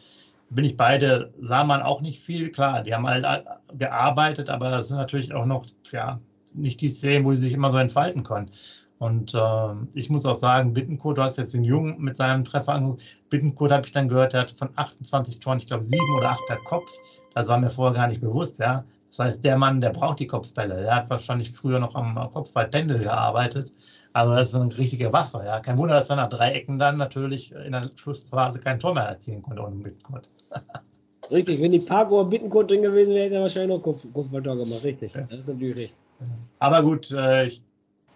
Bin 0.49 0.63
ich 0.63 0.77
beide, 0.77 1.33
sah 1.41 1.63
man 1.63 1.81
auch 1.81 2.01
nicht 2.01 2.23
viel. 2.23 2.51
Klar, 2.51 2.83
die 2.83 2.93
haben 2.93 3.07
halt 3.07 3.25
gearbeitet, 3.73 4.49
aber 4.49 4.69
das 4.69 4.87
sind 4.87 4.97
natürlich 4.97 5.33
auch 5.33 5.45
noch, 5.45 5.65
ja, 5.91 6.19
nicht 6.53 6.81
die 6.81 6.89
Szenen, 6.89 7.25
wo 7.25 7.31
die 7.31 7.37
sich 7.37 7.53
immer 7.53 7.71
so 7.71 7.79
entfalten 7.79 8.23
können. 8.23 8.51
Und 9.03 9.33
äh, 9.33 9.74
ich 9.95 10.10
muss 10.10 10.25
auch 10.25 10.38
sagen, 10.38 10.74
Bittenkurt, 10.74 11.17
du 11.17 11.24
hast 11.24 11.38
jetzt 11.38 11.53
den 11.53 11.65
Jungen 11.65 12.00
mit 12.00 12.15
seinem 12.15 12.45
Treffer 12.45 12.72
angeguckt. 12.72 13.03
Bittenkurt 13.29 13.74
habe 13.74 13.86
ich 13.86 13.91
dann 13.91 14.07
gehört, 14.07 14.31
der 14.31 14.41
hat 14.41 14.51
von 14.51 14.69
28 14.77 15.41
Toren, 15.41 15.57
ich 15.57 15.67
glaube, 15.67 15.83
sieben 15.83 16.17
oder 16.17 16.29
acht 16.29 16.45
per 16.48 16.55
Kopf. 16.55 16.89
Das 17.36 17.50
war 17.50 17.60
mir 17.60 17.69
vorher 17.69 17.93
gar 17.93 18.07
nicht 18.07 18.22
bewusst, 18.22 18.60
ja. 18.60 18.86
Das 19.10 19.19
heißt, 19.19 19.43
der 19.43 19.57
Mann, 19.57 19.81
der 19.81 19.89
braucht 19.89 20.22
die 20.22 20.27
Kopfbälle. 20.27 20.83
Der 20.83 20.95
hat 20.95 21.10
wahrscheinlich 21.10 21.51
früher 21.51 21.79
noch 21.79 21.95
am 21.95 22.15
Kopfballpendel 22.33 23.00
gearbeitet. 23.00 23.74
Also 24.13 24.36
das 24.36 24.50
ist 24.50 24.55
eine 24.55 24.77
richtige 24.77 25.12
Waffe. 25.12 25.41
Ja. 25.45 25.60
Kein 25.60 25.77
Wunder, 25.77 25.95
dass 25.95 26.07
wir 26.07 26.15
nach 26.15 26.29
drei 26.29 26.53
Ecken 26.53 26.79
dann 26.79 26.95
natürlich 26.95 27.51
in 27.51 27.74
der 27.74 27.89
Schlussphase 27.98 28.60
kein 28.60 28.79
Tor 28.79 28.93
mehr 28.93 29.03
erzielen 29.03 29.41
konnte 29.41 29.63
ohne 29.63 29.75
Bittenkurt. 29.75 30.29
Richtig, 31.29 31.62
wenn 31.62 31.72
die 31.72 31.79
Parkour 31.79 32.29
Bittenkurt 32.29 32.72
drin 32.72 32.83
gewesen 32.83 33.15
wäre, 33.15 33.25
hätte 33.25 33.36
er 33.36 33.41
wahrscheinlich 33.41 33.75
noch 33.75 33.83
Kopf, 33.83 34.07
Kopfballtor 34.13 34.55
gemacht. 34.55 34.83
Richtig, 34.86 35.13
ja. 35.13 35.24
das 35.24 35.39
ist 35.39 35.50
natürlich 35.50 35.75
richtig. 35.75 35.95
Aber 36.60 36.81
gut, 36.81 37.12
äh, 37.12 37.48
ich 37.48 37.62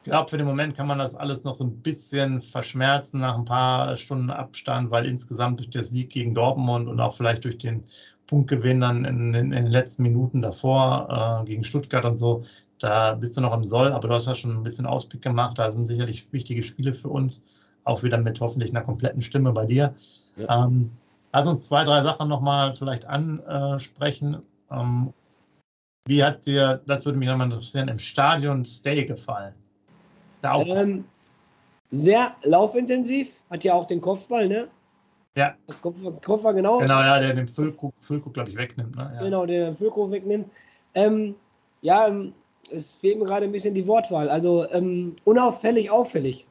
glaube, 0.08 0.30
für 0.30 0.38
den 0.38 0.48
Moment 0.48 0.76
kann 0.76 0.88
man 0.88 1.00
das 1.00 1.16
alles 1.16 1.44
noch 1.44 1.56
so 1.56 1.64
ein 1.64 1.82
bisschen 1.82 2.42
verschmerzen 2.42 3.20
nach 3.20 3.36
ein 3.36 3.46
paar 3.46 3.96
Stunden 3.96 4.30
Abstand, 4.30 4.92
weil 4.92 5.06
insgesamt 5.06 5.60
durch 5.60 5.70
den 5.70 5.84
Sieg 5.84 6.10
gegen 6.10 6.34
Dortmund 6.34 6.88
und 6.88 7.00
auch 7.00 7.16
vielleicht 7.16 7.46
durch 7.46 7.58
den 7.58 7.84
Punktgewinn 8.28 8.82
dann 8.82 9.06
in, 9.06 9.34
in, 9.34 9.52
in 9.52 9.52
den 9.52 9.68
letzten 9.68 10.04
Minuten 10.04 10.42
davor 10.42 11.42
äh, 11.42 11.46
gegen 11.46 11.64
Stuttgart 11.64 12.06
und 12.06 12.18
so, 12.18 12.44
da 12.80 13.16
bist 13.16 13.38
du 13.38 13.42
noch 13.42 13.56
im 13.56 13.64
Soll, 13.64 13.92
aber 13.92 14.08
du 14.08 14.14
hast 14.14 14.28
ja 14.28 14.36
schon 14.36 14.52
ein 14.52 14.64
bisschen 14.64 14.86
Ausblick 14.86 15.22
gemacht. 15.22 15.58
Da 15.58 15.72
sind 15.72 15.88
sicherlich 15.88 16.32
wichtige 16.32 16.64
Spiele 16.64 16.94
für 16.94 17.10
uns, 17.10 17.44
auch 17.84 18.04
wieder 18.04 18.18
mit 18.18 18.40
hoffentlich 18.40 18.72
einer 18.72 18.84
kompletten 18.84 19.22
Stimme 19.22 19.52
bei 19.52 19.66
dir. 19.66 19.96
Ja. 20.36 20.66
Ähm, 20.66 20.92
lass 21.34 21.48
uns 21.48 21.68
zwei, 21.68 21.84
drei 21.84 22.04
Sachen 22.04 22.28
nochmal 22.28 22.74
vielleicht 22.74 23.06
ansprechen. 23.06 24.44
Ähm, 24.70 25.14
wie 26.08 26.24
hat 26.24 26.46
dir, 26.46 26.82
das 26.86 27.06
würde 27.06 27.18
mich 27.18 27.28
nochmal 27.28 27.48
interessieren, 27.48 27.88
im 27.88 28.00
Stadion 28.00 28.64
Stay 28.64 29.06
gefallen? 29.06 29.54
Ähm, 30.44 31.06
sehr 31.92 32.36
laufintensiv, 32.44 33.42
hat 33.50 33.64
ja 33.64 33.74
auch 33.74 33.86
den 33.86 34.02
Kopfball, 34.02 34.48
ne? 34.48 34.68
Ja. 35.36 35.56
Kopfball, 35.82 36.14
Kopfball 36.26 36.54
genau. 36.56 36.80
Genau, 36.80 37.00
ja, 37.00 37.20
der 37.20 37.34
den 37.34 37.48
Füllkrug, 37.48 37.94
Füllkrug 38.02 38.34
glaube 38.34 38.50
ich, 38.50 38.58
wegnimmt. 38.58 38.96
Ne? 38.96 39.12
Ja. 39.16 39.24
Genau, 39.24 39.46
der 39.46 39.66
den 39.68 39.76
Füllkrug 39.76 40.12
wegnimmt. 40.12 40.50
Ähm, 40.96 41.36
ja, 41.82 42.08
ähm, 42.08 42.34
es 42.72 42.96
fehlt 42.96 43.20
mir 43.20 43.26
gerade 43.26 43.46
ein 43.46 43.52
bisschen 43.52 43.76
die 43.76 43.88
Wortwahl. 43.88 44.30
Also 44.30 44.70
ähm, 44.72 45.16
unauffällig, 45.24 45.92
auffällig, 45.92 46.48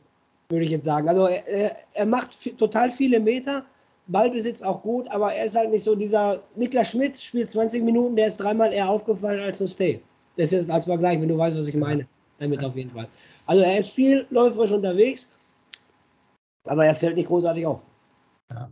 würde 0.49 0.65
ich 0.65 0.71
jetzt 0.71 0.85
sagen. 0.85 1.09
Also 1.09 1.27
er, 1.27 1.77
er 1.95 2.07
macht 2.07 2.59
total 2.59 2.91
viele 2.91 3.21
Meter, 3.21 3.65
Ballbesitz 4.07 4.63
auch 4.63 4.83
gut, 4.83 5.09
aber 5.09 5.33
er 5.33 5.47
ist 5.47 5.57
halt 5.57 5.71
nicht 5.71 5.83
so 5.83 5.97
dieser 5.97 6.41
Niklas 6.55 6.93
Schmidt 6.93 7.19
spielt 7.19 7.51
20 7.51 7.83
Minuten, 7.83 8.15
der 8.15 8.29
ist 8.29 8.37
dreimal 8.37 8.73
eher 8.73 8.89
aufgefallen 8.89 9.41
als 9.41 9.59
so 9.59 9.67
Stay. 9.67 10.01
Das 10.37 10.47
ist 10.47 10.53
jetzt 10.53 10.71
als 10.71 10.85
Vergleich, 10.85 11.21
wenn 11.21 11.29
du 11.29 11.37
weißt, 11.37 11.59
was 11.59 11.69
ich 11.69 11.75
meine 11.75 12.07
damit 12.39 12.65
auf 12.65 12.77
jeden 12.77 12.91
Fall. 12.91 13.09
Also 13.47 13.63
er 13.63 13.79
ist 13.79 13.91
viel 13.91 14.27
läuferisch 14.31 14.73
unterwegs, 14.73 15.33
aber 16.65 16.87
er 16.87 16.95
fällt 16.95 17.17
nicht 17.17 17.29
großartig 17.29 17.67
auf. 17.67 17.87
Ja. 18.51 18.71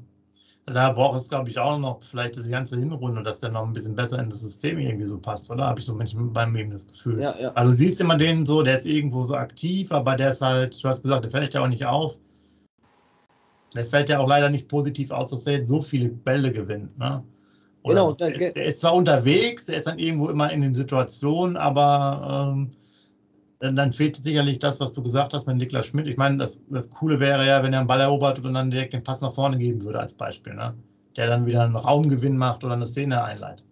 Da 0.66 0.92
braucht 0.92 1.20
es, 1.20 1.28
glaube 1.28 1.50
ich, 1.50 1.58
auch 1.58 1.78
noch 1.78 2.02
vielleicht 2.02 2.36
die 2.36 2.48
ganze 2.48 2.78
Hinrunde, 2.78 3.22
dass 3.22 3.40
der 3.40 3.50
noch 3.50 3.66
ein 3.66 3.74
bisschen 3.74 3.94
besser 3.94 4.18
in 4.18 4.30
das 4.30 4.40
System 4.40 4.78
irgendwie 4.78 5.06
so 5.06 5.18
passt, 5.18 5.50
oder? 5.50 5.66
Habe 5.66 5.80
ich 5.80 5.84
so 5.84 5.94
manchmal 5.94 6.24
bei 6.24 6.46
mir 6.46 6.66
das 6.66 6.86
Gefühl. 6.86 7.20
Ja, 7.20 7.34
ja. 7.38 7.52
Also 7.52 7.72
du 7.72 7.76
siehst 7.76 8.00
immer 8.00 8.16
den 8.16 8.46
so, 8.46 8.62
der 8.62 8.76
ist 8.76 8.86
irgendwo 8.86 9.26
so 9.26 9.34
aktiv, 9.34 9.92
aber 9.92 10.16
der 10.16 10.30
ist 10.30 10.40
halt, 10.40 10.82
du 10.82 10.88
hast 10.88 11.02
gesagt, 11.02 11.24
der 11.24 11.30
fällt 11.30 11.52
ja 11.52 11.62
auch 11.62 11.68
nicht 11.68 11.84
auf. 11.84 12.16
Der 13.74 13.84
fällt 13.84 14.08
ja 14.08 14.20
auch 14.20 14.28
leider 14.28 14.48
nicht 14.48 14.68
positiv 14.68 15.10
aus, 15.10 15.32
dass 15.32 15.46
er 15.46 15.54
jetzt 15.54 15.68
so 15.68 15.82
viele 15.82 16.08
Bälle 16.08 16.50
gewinnt. 16.50 16.96
Ne? 16.98 17.22
genau. 17.84 18.08
So. 18.08 18.14
Der, 18.14 18.30
der, 18.30 18.64
ist 18.64 18.80
zwar 18.80 18.94
unterwegs, 18.94 19.66
der 19.66 19.76
ist 19.76 19.86
dann 19.86 19.98
irgendwo 19.98 20.28
immer 20.28 20.50
in 20.50 20.62
den 20.62 20.74
Situationen, 20.74 21.56
aber 21.56 22.52
ähm, 22.54 22.70
dann 23.72 23.92
fehlt 23.92 24.16
sicherlich 24.16 24.58
das, 24.58 24.80
was 24.80 24.92
du 24.92 25.02
gesagt 25.02 25.32
hast 25.32 25.46
mit 25.46 25.56
Niklas 25.56 25.86
Schmidt. 25.86 26.06
Ich 26.06 26.16
meine, 26.16 26.36
das, 26.36 26.62
das 26.68 26.90
Coole 26.90 27.20
wäre 27.20 27.46
ja, 27.46 27.62
wenn 27.62 27.72
er 27.72 27.80
einen 27.80 27.88
Ball 27.88 28.00
erobert 28.00 28.44
und 28.44 28.54
dann 28.54 28.70
direkt 28.70 28.92
den 28.92 29.02
Pass 29.02 29.20
nach 29.20 29.34
vorne 29.34 29.58
geben 29.58 29.82
würde, 29.82 30.00
als 30.00 30.14
Beispiel. 30.14 30.54
Ne? 30.54 30.74
Der 31.16 31.26
dann 31.28 31.46
wieder 31.46 31.62
einen 31.62 31.76
Raumgewinn 31.76 32.36
macht 32.36 32.64
oder 32.64 32.74
eine 32.74 32.86
Szene 32.86 33.22
einleitet. 33.22 33.64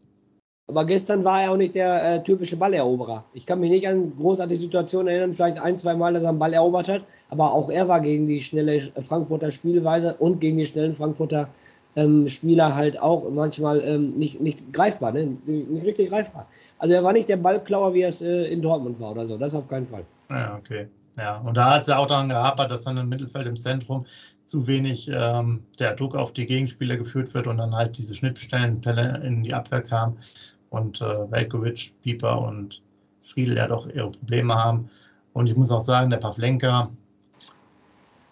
Aber 0.69 0.87
gestern 0.87 1.25
war 1.25 1.43
er 1.43 1.53
auch 1.53 1.57
nicht 1.57 1.75
der 1.75 2.15
äh, 2.15 2.23
typische 2.23 2.57
Balleroberer. 2.57 3.25
Ich 3.35 3.45
kann 3.45 3.61
mich 3.61 3.71
nicht 3.71 3.87
an 3.87 4.17
großartige 4.17 4.61
Situationen 4.61 5.09
erinnern, 5.09 5.35
vielleicht 5.35 5.61
ein, 5.61 5.77
zwei 5.77 5.95
Mal, 5.95 6.15
dass 6.15 6.23
er 6.23 6.31
einen 6.31 6.39
Ball 6.39 6.55
erobert 6.55 6.89
hat. 6.89 7.05
Aber 7.29 7.53
auch 7.53 7.69
er 7.69 7.89
war 7.89 8.01
gegen 8.01 8.27
die 8.27 8.41
schnelle 8.41 8.93
Frankfurter 9.01 9.51
Spielweise 9.51 10.15
und 10.15 10.41
gegen 10.41 10.57
die 10.57 10.65
schnellen 10.65 10.95
Frankfurter 10.95 11.49
ähm, 11.97 12.29
Spieler 12.29 12.75
halt 12.75 13.01
auch 13.01 13.29
manchmal 13.31 13.83
ähm, 13.85 14.13
nicht, 14.13 14.41
nicht 14.41 14.73
greifbar, 14.73 15.13
ne? 15.13 15.37
nicht 15.47 15.85
richtig 15.85 16.09
greifbar. 16.09 16.49
Also 16.83 16.97
er 16.97 17.05
war 17.05 17.13
nicht 17.13 17.29
der 17.29 17.37
Ballklauer, 17.37 17.95
wie 17.95 18.01
er 18.01 18.09
es 18.09 18.23
äh, 18.23 18.47
in 18.47 18.61
Dortmund 18.61 18.99
war 18.99 19.13
oder 19.13 19.29
so. 19.29 19.39
Das 19.39 19.55
auf 19.55 19.69
keinen 19.69 19.87
Fall. 19.87 20.05
Ja, 20.29 20.57
okay. 20.57 20.89
Ja, 21.17 21.39
und 21.39 21.57
da 21.57 21.75
hat 21.75 21.83
es 21.83 21.87
ja 21.87 21.97
auch 21.97 22.09
daran 22.09 22.29
gehapert, 22.29 22.73
dass 22.73 22.83
dann 22.83 22.97
im 22.97 23.09
Mittelfeld 23.09 23.47
im 23.47 23.57
Zentrum 23.57 24.05
zu 24.47 24.67
wenig 24.67 25.09
ähm, 25.15 25.63
der 25.79 25.95
Druck 25.95 26.17
auf 26.17 26.33
die 26.33 26.45
Gegenspieler 26.45 26.97
geführt 26.97 27.35
wird 27.35 27.47
und 27.47 27.59
dann 27.59 27.73
halt 27.73 27.97
diese 27.99 28.17
Schnittstellenpelle 28.17 29.23
in 29.25 29.45
die 29.45 29.55
Abwehr 29.55 29.83
kam 29.83 30.17
und 30.71 31.01
äh, 31.01 31.31
Velkovic, 31.31 31.95
Pieper 32.03 32.41
und 32.41 32.83
Friedel 33.21 33.59
ja 33.59 33.69
doch 33.69 33.87
ihre 33.87 34.11
Probleme 34.11 34.57
haben. 34.57 34.91
Und 35.35 35.47
ich 35.47 35.55
muss 35.55 35.71
auch 35.71 35.85
sagen, 35.85 36.11
der 36.11 36.17
Pavlenka, 36.17 36.91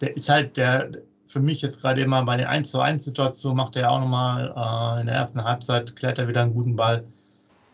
der 0.01 0.13
ist 0.17 0.27
halt 0.27 0.57
der, 0.57 0.91
für 1.25 1.39
mich 1.39 1.61
jetzt 1.61 1.79
gerade 1.79 2.01
immer 2.01 2.21
bei 2.25 2.35
den 2.35 2.47
1 2.47 2.69
zu 2.69 2.81
1 2.81 3.05
Situationen 3.05 3.55
macht 3.55 3.77
er 3.77 3.83
ja 3.83 3.89
auch 3.91 4.01
nochmal 4.01 4.53
äh, 4.97 4.99
in 4.99 5.07
der 5.07 5.15
ersten 5.15 5.41
Halbzeit, 5.41 5.95
klärt 5.95 6.19
er 6.19 6.27
wieder 6.27 6.41
einen 6.41 6.53
guten 6.53 6.75
Ball. 6.75 7.05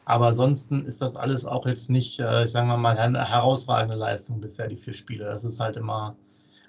Aber 0.07 0.27
ansonsten 0.27 0.85
ist 0.85 1.01
das 1.01 1.17
alles 1.17 1.43
auch 1.43 1.65
jetzt 1.65 1.89
nicht, 1.89 2.21
äh, 2.21 2.45
ich 2.45 2.51
sage 2.51 2.65
mal, 2.65 2.97
eine 2.97 3.29
herausragende 3.29 3.97
Leistung 3.97 4.39
bisher, 4.39 4.69
die 4.69 4.77
vier 4.77 4.93
Spiele. 4.93 5.25
Das 5.25 5.43
ist 5.43 5.59
halt 5.59 5.75
immer, 5.75 6.15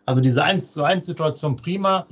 also 0.07 0.21
diese 0.21 0.43
1 0.43 0.73
zu 0.73 0.83
1 0.83 1.07
Situation 1.07 1.55
prima. 1.55 2.09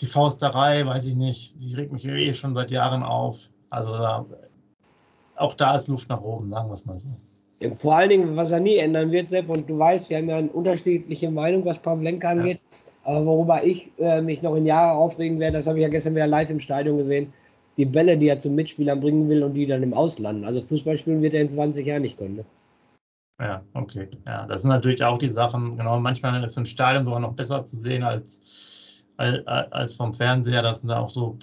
Die 0.00 0.06
Fausterei, 0.06 0.84
weiß 0.84 1.06
ich 1.06 1.14
nicht, 1.14 1.60
die 1.60 1.74
regt 1.74 1.92
mich 1.92 2.04
eh 2.04 2.34
schon 2.34 2.52
seit 2.52 2.72
Jahren 2.72 3.04
auf. 3.04 3.38
Also 3.68 3.92
da, 3.92 4.26
auch 5.36 5.54
da 5.54 5.76
ist 5.76 5.86
Luft 5.86 6.08
nach 6.08 6.20
oben, 6.20 6.50
sagen 6.50 6.68
wir 6.68 6.74
es 6.74 6.86
mal 6.86 6.98
so. 6.98 7.06
Ja, 7.60 7.72
vor 7.72 7.94
allen 7.94 8.10
Dingen, 8.10 8.34
was 8.34 8.50
er 8.50 8.58
nie 8.58 8.78
ändern 8.78 9.12
wird, 9.12 9.30
Sepp, 9.30 9.48
und 9.48 9.70
du 9.70 9.78
weißt, 9.78 10.10
wir 10.10 10.16
haben 10.16 10.28
ja 10.28 10.38
eine 10.38 10.50
unterschiedliche 10.50 11.30
Meinung, 11.30 11.64
was 11.64 11.78
Pavlenka 11.78 12.30
angeht. 12.30 12.58
Ja. 13.04 13.12
Aber 13.12 13.24
worüber 13.24 13.62
ich 13.62 13.92
äh, 13.98 14.20
mich 14.20 14.42
noch 14.42 14.56
in 14.56 14.66
Jahren 14.66 14.96
aufregen 14.96 15.38
werde, 15.38 15.58
das 15.58 15.68
habe 15.68 15.78
ich 15.78 15.84
ja 15.84 15.88
gestern 15.88 16.16
wieder 16.16 16.26
live 16.26 16.50
im 16.50 16.58
Stadion 16.58 16.96
gesehen 16.96 17.32
die 17.80 17.86
Bälle, 17.86 18.18
die 18.18 18.28
er 18.28 18.38
zum 18.38 18.54
Mitspielern 18.54 19.00
bringen 19.00 19.28
will 19.30 19.42
und 19.42 19.54
die 19.54 19.64
dann 19.64 19.82
im 19.82 19.94
Auslanden. 19.94 20.44
Also 20.44 20.60
Fußball 20.60 20.98
spielen 20.98 21.22
wird 21.22 21.32
er 21.32 21.40
in 21.40 21.48
20 21.48 21.86
Jahren 21.86 22.02
nicht 22.02 22.18
können. 22.18 22.36
Ne? 22.36 22.44
Ja, 23.40 23.62
okay. 23.72 24.06
Ja, 24.26 24.46
das 24.46 24.60
sind 24.60 24.68
natürlich 24.68 25.02
auch 25.02 25.16
die 25.16 25.28
Sachen, 25.28 25.78
genau, 25.78 25.98
manchmal 25.98 26.44
ist 26.44 26.58
im 26.58 26.66
Stadion 26.66 27.06
sogar 27.06 27.20
noch 27.20 27.32
besser 27.32 27.64
zu 27.64 27.76
sehen 27.76 28.02
als, 28.02 29.06
als, 29.16 29.46
als 29.46 29.94
vom 29.94 30.12
Fernseher. 30.12 30.60
Das 30.60 30.80
sind 30.80 30.88
da 30.88 30.98
auch 30.98 31.08
so 31.08 31.38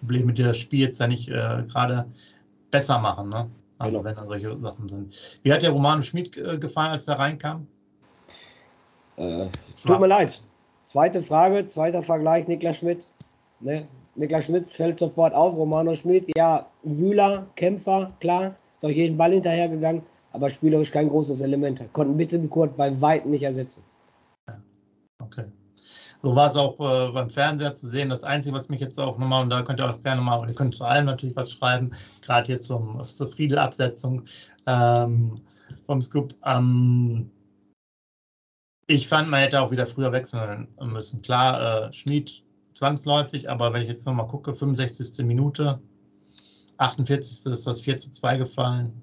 Probleme, 0.00 0.34
die 0.34 0.42
das 0.42 0.58
Spiel 0.58 0.80
jetzt 0.80 1.00
ja 1.00 1.06
nicht 1.06 1.30
äh, 1.30 1.64
gerade 1.66 2.04
besser 2.70 2.98
machen, 2.98 3.30
ne? 3.30 3.50
Also 3.78 4.02
genau. 4.02 4.08
wenn 4.08 4.16
da 4.16 4.26
solche 4.26 4.58
Sachen 4.58 4.88
sind. 4.88 5.40
Wie 5.42 5.52
hat 5.52 5.62
der 5.62 5.70
Romano 5.70 6.02
Schmid 6.02 6.36
äh, 6.36 6.58
gefallen, 6.58 6.90
als 6.90 7.08
er 7.08 7.18
reinkam? 7.18 7.66
Äh, 9.16 9.48
tut 9.82 9.98
mir 9.98 10.08
leid. 10.08 10.42
Zweite 10.82 11.22
Frage, 11.22 11.64
zweiter 11.64 12.02
Vergleich, 12.02 12.48
Niklas 12.48 12.78
Schmidt. 12.78 13.08
Ne? 13.60 13.88
Niklas 14.18 14.46
Schmidt 14.46 14.66
fällt 14.66 14.98
sofort 14.98 15.32
auf, 15.32 15.56
Romano 15.56 15.94
Schmidt, 15.94 16.26
ja, 16.36 16.66
Wühler, 16.82 17.46
Kämpfer, 17.54 18.12
klar, 18.20 18.56
ist 18.76 18.84
auch 18.84 18.90
jeden 18.90 19.16
Ball 19.16 19.32
hinterhergegangen, 19.32 20.02
aber 20.32 20.50
spielerisch 20.50 20.90
kein 20.90 21.08
großes 21.08 21.40
Element. 21.40 21.80
Konnten 21.92 22.16
Bittenkurt 22.16 22.76
bei 22.76 23.00
weitem 23.00 23.30
nicht 23.30 23.44
ersetzen. 23.44 23.84
Okay. 25.22 25.44
So 26.20 26.34
war 26.34 26.50
es 26.50 26.56
auch 26.56 26.74
äh, 26.80 27.12
beim 27.12 27.30
Fernseher 27.30 27.74
zu 27.74 27.86
sehen. 27.86 28.08
Das 28.08 28.24
Einzige, 28.24 28.56
was 28.56 28.68
mich 28.68 28.80
jetzt 28.80 28.98
auch 28.98 29.18
nochmal, 29.18 29.44
und 29.44 29.50
da 29.50 29.62
könnt 29.62 29.78
ihr 29.78 29.88
auch 29.88 30.02
gerne 30.02 30.20
mal, 30.20 30.36
und 30.36 30.48
ihr 30.48 30.54
könnt 30.54 30.74
zu 30.74 30.84
allem 30.84 31.06
natürlich 31.06 31.36
was 31.36 31.52
schreiben, 31.52 31.92
gerade 32.22 32.46
hier 32.46 32.60
zum, 32.60 33.00
zur 33.04 33.30
Friedel-Absetzung 33.30 34.24
ähm, 34.66 35.40
vom 35.86 36.02
Scoop. 36.02 36.34
Ähm, 36.44 37.30
ich 38.88 39.06
fand, 39.06 39.28
man 39.28 39.40
hätte 39.40 39.60
auch 39.60 39.70
wieder 39.70 39.86
früher 39.86 40.10
wechseln 40.10 40.66
müssen. 40.80 41.22
Klar, 41.22 41.88
äh, 41.88 41.92
Schmid 41.92 42.42
zwangsläufig, 42.78 43.50
aber 43.50 43.72
wenn 43.72 43.82
ich 43.82 43.88
jetzt 43.88 44.06
nochmal 44.06 44.28
gucke, 44.28 44.54
65. 44.54 45.24
Minute, 45.26 45.80
48. 46.78 47.46
ist 47.52 47.66
das 47.66 47.80
4 47.80 47.96
zu 47.96 48.10
2 48.10 48.38
gefallen. 48.38 49.02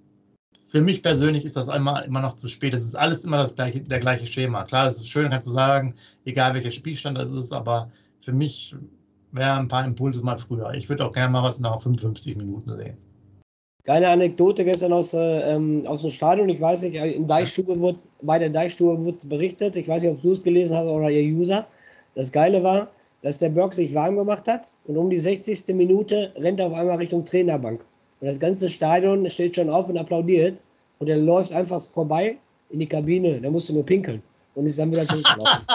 Für 0.69 0.81
mich 0.81 1.03
persönlich 1.03 1.45
ist 1.45 1.55
das 1.55 1.69
einmal 1.69 2.03
immer 2.05 2.21
noch 2.21 2.35
zu 2.35 2.47
spät. 2.47 2.73
Es 2.73 2.83
ist 2.83 2.95
alles 2.95 3.23
immer 3.23 3.37
das 3.37 3.55
gleiche, 3.55 3.81
der 3.81 3.99
gleiche 3.99 4.27
Schema. 4.27 4.63
Klar, 4.63 4.87
es 4.87 4.97
ist 4.97 5.09
schön, 5.09 5.29
kannst 5.29 5.47
du 5.47 5.53
sagen, 5.53 5.95
egal 6.25 6.53
welcher 6.53 6.71
Spielstand 6.71 7.17
das 7.17 7.29
ist, 7.31 7.51
aber 7.51 7.91
für 8.21 8.33
mich 8.33 8.75
wären 9.31 9.59
ein 9.59 9.67
paar 9.67 9.85
Impulse 9.85 10.23
mal 10.23 10.37
früher. 10.37 10.73
Ich 10.73 10.89
würde 10.89 11.05
auch 11.05 11.11
gerne 11.11 11.31
mal 11.31 11.43
was 11.43 11.59
nach 11.59 11.81
55 11.81 12.37
Minuten 12.37 12.75
sehen. 12.75 12.97
Geile 13.83 14.09
Anekdote 14.09 14.65
gestern 14.65 14.93
aus, 14.93 15.13
äh, 15.13 15.53
ähm, 15.53 15.85
aus 15.85 16.01
dem 16.01 16.09
Stadion. 16.09 16.49
Ich 16.49 16.59
weiß 16.59 16.81
nicht, 16.83 16.95
in 16.95 17.27
Deichstube 17.27 17.79
wird, 17.79 17.99
bei 18.21 18.39
der 18.39 18.49
Deichstube 18.49 19.03
wurde 19.03 19.27
berichtet. 19.27 19.75
Ich 19.75 19.87
weiß 19.87 20.01
nicht, 20.01 20.11
ob 20.11 20.21
du 20.21 20.31
es 20.31 20.41
gelesen 20.41 20.75
hast 20.75 20.85
oder 20.85 21.11
ihr 21.11 21.35
User. 21.35 21.67
Das 22.15 22.31
Geile 22.31 22.63
war, 22.63 22.89
dass 23.25 23.39
der 23.39 23.49
Burg 23.49 23.73
sich 23.73 23.95
warm 23.95 24.17
gemacht 24.17 24.47
hat 24.47 24.75
und 24.85 24.97
um 24.97 25.09
die 25.09 25.17
60. 25.17 25.73
Minute 25.73 26.31
rennt 26.35 26.59
er 26.59 26.67
auf 26.67 26.73
einmal 26.73 26.97
Richtung 26.97 27.25
Trainerbank. 27.25 27.83
Und 28.21 28.29
das 28.29 28.39
ganze 28.39 28.69
Stadion 28.69 29.27
steht 29.31 29.55
schon 29.55 29.67
auf 29.67 29.89
und 29.89 29.97
applaudiert 29.97 30.63
und 30.99 31.09
er 31.09 31.17
läuft 31.17 31.51
einfach 31.51 31.81
vorbei 31.81 32.37
in 32.69 32.81
die 32.81 32.85
Kabine. 32.85 33.41
Der 33.41 33.49
musste 33.49 33.73
nur 33.73 33.83
pinkeln 33.83 34.21
und 34.53 34.67
ist 34.67 34.77
dann 34.77 34.91
wieder 34.91 35.07
zurückgelaufen. 35.07 35.65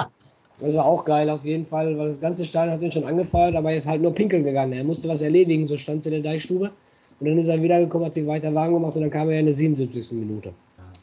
Das 0.60 0.74
war 0.74 0.84
auch 0.84 1.04
geil 1.04 1.28
auf 1.28 1.44
jeden 1.44 1.64
Fall, 1.64 1.98
weil 1.98 2.06
das 2.06 2.20
ganze 2.20 2.44
Stadion 2.44 2.74
hat 2.74 2.82
ihn 2.82 2.92
schon 2.92 3.02
angefeuert, 3.02 3.56
aber 3.56 3.72
er 3.72 3.78
ist 3.78 3.86
halt 3.86 4.00
nur 4.00 4.14
pinkeln 4.14 4.44
gegangen. 4.44 4.72
Er 4.72 4.84
musste 4.84 5.08
was 5.08 5.20
erledigen, 5.20 5.66
so 5.66 5.76
stand 5.76 6.00
es 6.00 6.06
in 6.06 6.12
der 6.12 6.32
Deichstube. 6.32 6.70
Und 7.18 7.26
dann 7.26 7.36
ist 7.36 7.48
er 7.48 7.60
wiedergekommen, 7.60 8.06
hat 8.06 8.14
sich 8.14 8.28
weiter 8.28 8.54
warm 8.54 8.74
gemacht 8.74 8.94
und 8.94 9.00
dann 9.00 9.10
kam 9.10 9.28
er 9.28 9.40
in 9.40 9.46
der 9.46 9.54
77. 9.54 10.12
Minute. 10.12 10.52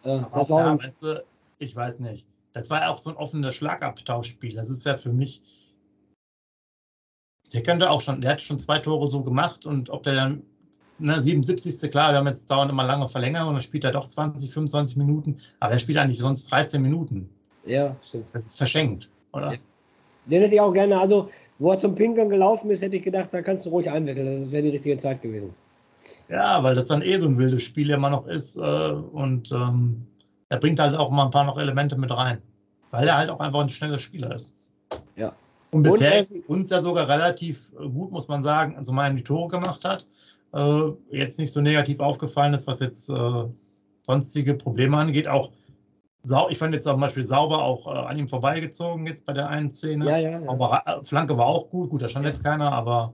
Ja. 0.05 0.15
Äh, 0.15 0.21
das 0.33 0.49
war 0.49 0.63
da, 0.63 0.81
weißt 0.81 1.01
du, 1.01 1.23
ich 1.59 1.75
weiß 1.75 1.99
nicht. 1.99 2.25
Das 2.53 2.69
war 2.69 2.81
ja 2.81 2.89
auch 2.89 2.99
so 2.99 3.09
ein 3.09 3.17
offenes 3.17 3.53
Schlagabtauschspiel. 3.55 4.55
Das 4.55 4.69
ist 4.69 4.85
ja 4.85 4.95
für 4.95 5.11
mich. 5.11 5.41
Der 7.53 7.63
könnte 7.63 7.89
auch 7.89 8.01
schon, 8.01 8.21
der 8.21 8.31
hat 8.31 8.41
schon 8.41 8.59
zwei 8.59 8.79
Tore 8.79 9.07
so 9.07 9.23
gemacht 9.23 9.65
und 9.65 9.89
ob 9.89 10.03
der 10.03 10.15
dann, 10.15 10.41
ne, 10.99 11.21
77. 11.21 11.89
klar, 11.89 12.11
wir 12.11 12.17
haben 12.17 12.27
jetzt 12.27 12.49
dauernd 12.49 12.71
immer 12.71 12.83
lange 12.83 13.07
Verlängerung, 13.07 13.53
dann 13.53 13.61
spielt 13.61 13.83
er 13.83 13.91
doch 13.91 14.07
20, 14.07 14.53
25 14.53 14.97
Minuten, 14.97 15.37
aber 15.59 15.73
er 15.73 15.79
spielt 15.79 15.97
eigentlich 15.97 16.19
sonst 16.19 16.51
13 16.51 16.81
Minuten. 16.81 17.29
Ja, 17.65 17.95
stimmt. 18.01 18.25
Das 18.33 18.45
ist 18.45 18.57
verschenkt, 18.57 19.09
oder? 19.31 19.53
Ja. 19.53 19.59
Den 20.25 20.41
hätte 20.41 20.55
ich 20.55 20.61
auch 20.61 20.73
gerne, 20.73 20.97
also 20.97 21.29
wo 21.57 21.71
er 21.71 21.77
zum 21.77 21.95
Pinkeln 21.95 22.29
gelaufen 22.29 22.69
ist, 22.69 22.81
hätte 22.81 22.97
ich 22.97 23.03
gedacht, 23.03 23.29
da 23.31 23.41
kannst 23.41 23.65
du 23.65 23.69
ruhig 23.69 23.89
einwickeln. 23.89 24.25
Das 24.25 24.51
wäre 24.51 24.63
die 24.63 24.69
richtige 24.69 24.97
Zeit 24.97 25.21
gewesen. 25.21 25.53
Ja, 26.29 26.61
weil 26.63 26.75
das 26.75 26.87
dann 26.87 27.01
eh 27.01 27.17
so 27.17 27.27
ein 27.27 27.37
wildes 27.37 27.63
Spiel 27.63 27.89
immer 27.89 28.09
noch 28.09 28.27
ist. 28.27 28.57
Äh, 28.57 28.59
und 28.59 29.51
ähm, 29.51 30.05
er 30.49 30.59
bringt 30.59 30.79
halt 30.79 30.95
auch 30.95 31.09
mal 31.09 31.25
ein 31.25 31.31
paar 31.31 31.45
noch 31.45 31.57
Elemente 31.57 31.97
mit 31.97 32.11
rein. 32.11 32.41
Weil 32.91 33.07
er 33.07 33.17
halt 33.17 33.29
auch 33.29 33.39
einfach 33.39 33.61
ein 33.61 33.69
schneller 33.69 33.97
Spieler 33.97 34.35
ist. 34.35 34.55
Ja. 35.15 35.33
Und 35.71 35.83
bisher 35.83 36.25
und, 36.29 36.49
uns 36.49 36.69
ja 36.69 36.81
sogar 36.81 37.07
relativ 37.07 37.71
gut, 37.75 38.11
muss 38.11 38.27
man 38.27 38.43
sagen, 38.43 38.77
also 38.77 38.91
mal 38.91 39.13
die 39.13 39.23
Tore 39.23 39.49
gemacht 39.49 39.83
hat. 39.83 40.05
Äh, 40.53 40.91
jetzt 41.11 41.39
nicht 41.39 41.51
so 41.51 41.61
negativ 41.61 41.99
aufgefallen 41.99 42.53
ist, 42.53 42.67
was 42.67 42.79
jetzt 42.79 43.09
äh, 43.09 43.43
sonstige 44.05 44.53
Probleme 44.53 44.97
angeht. 44.97 45.27
Auch 45.27 45.51
ich 46.49 46.57
fand 46.57 46.73
jetzt 46.73 46.83
zum 46.83 46.99
Beispiel 46.99 47.23
sauber 47.23 47.63
auch 47.63 47.87
äh, 47.87 47.97
an 47.97 48.17
ihm 48.17 48.27
vorbeigezogen 48.27 49.07
jetzt 49.07 49.25
bei 49.25 49.33
der 49.33 49.49
einen 49.49 49.73
Szene. 49.73 50.05
Ja, 50.05 50.17
ja, 50.17 50.39
ja. 50.39 50.49
Aber 50.49 50.83
äh, 50.85 51.03
Flanke 51.03 51.37
war 51.37 51.45
auch 51.45 51.69
gut. 51.69 51.89
Gut, 51.89 52.01
da 52.01 52.07
stand 52.07 52.25
jetzt 52.25 52.43
keiner, 52.43 52.71
aber 52.71 53.13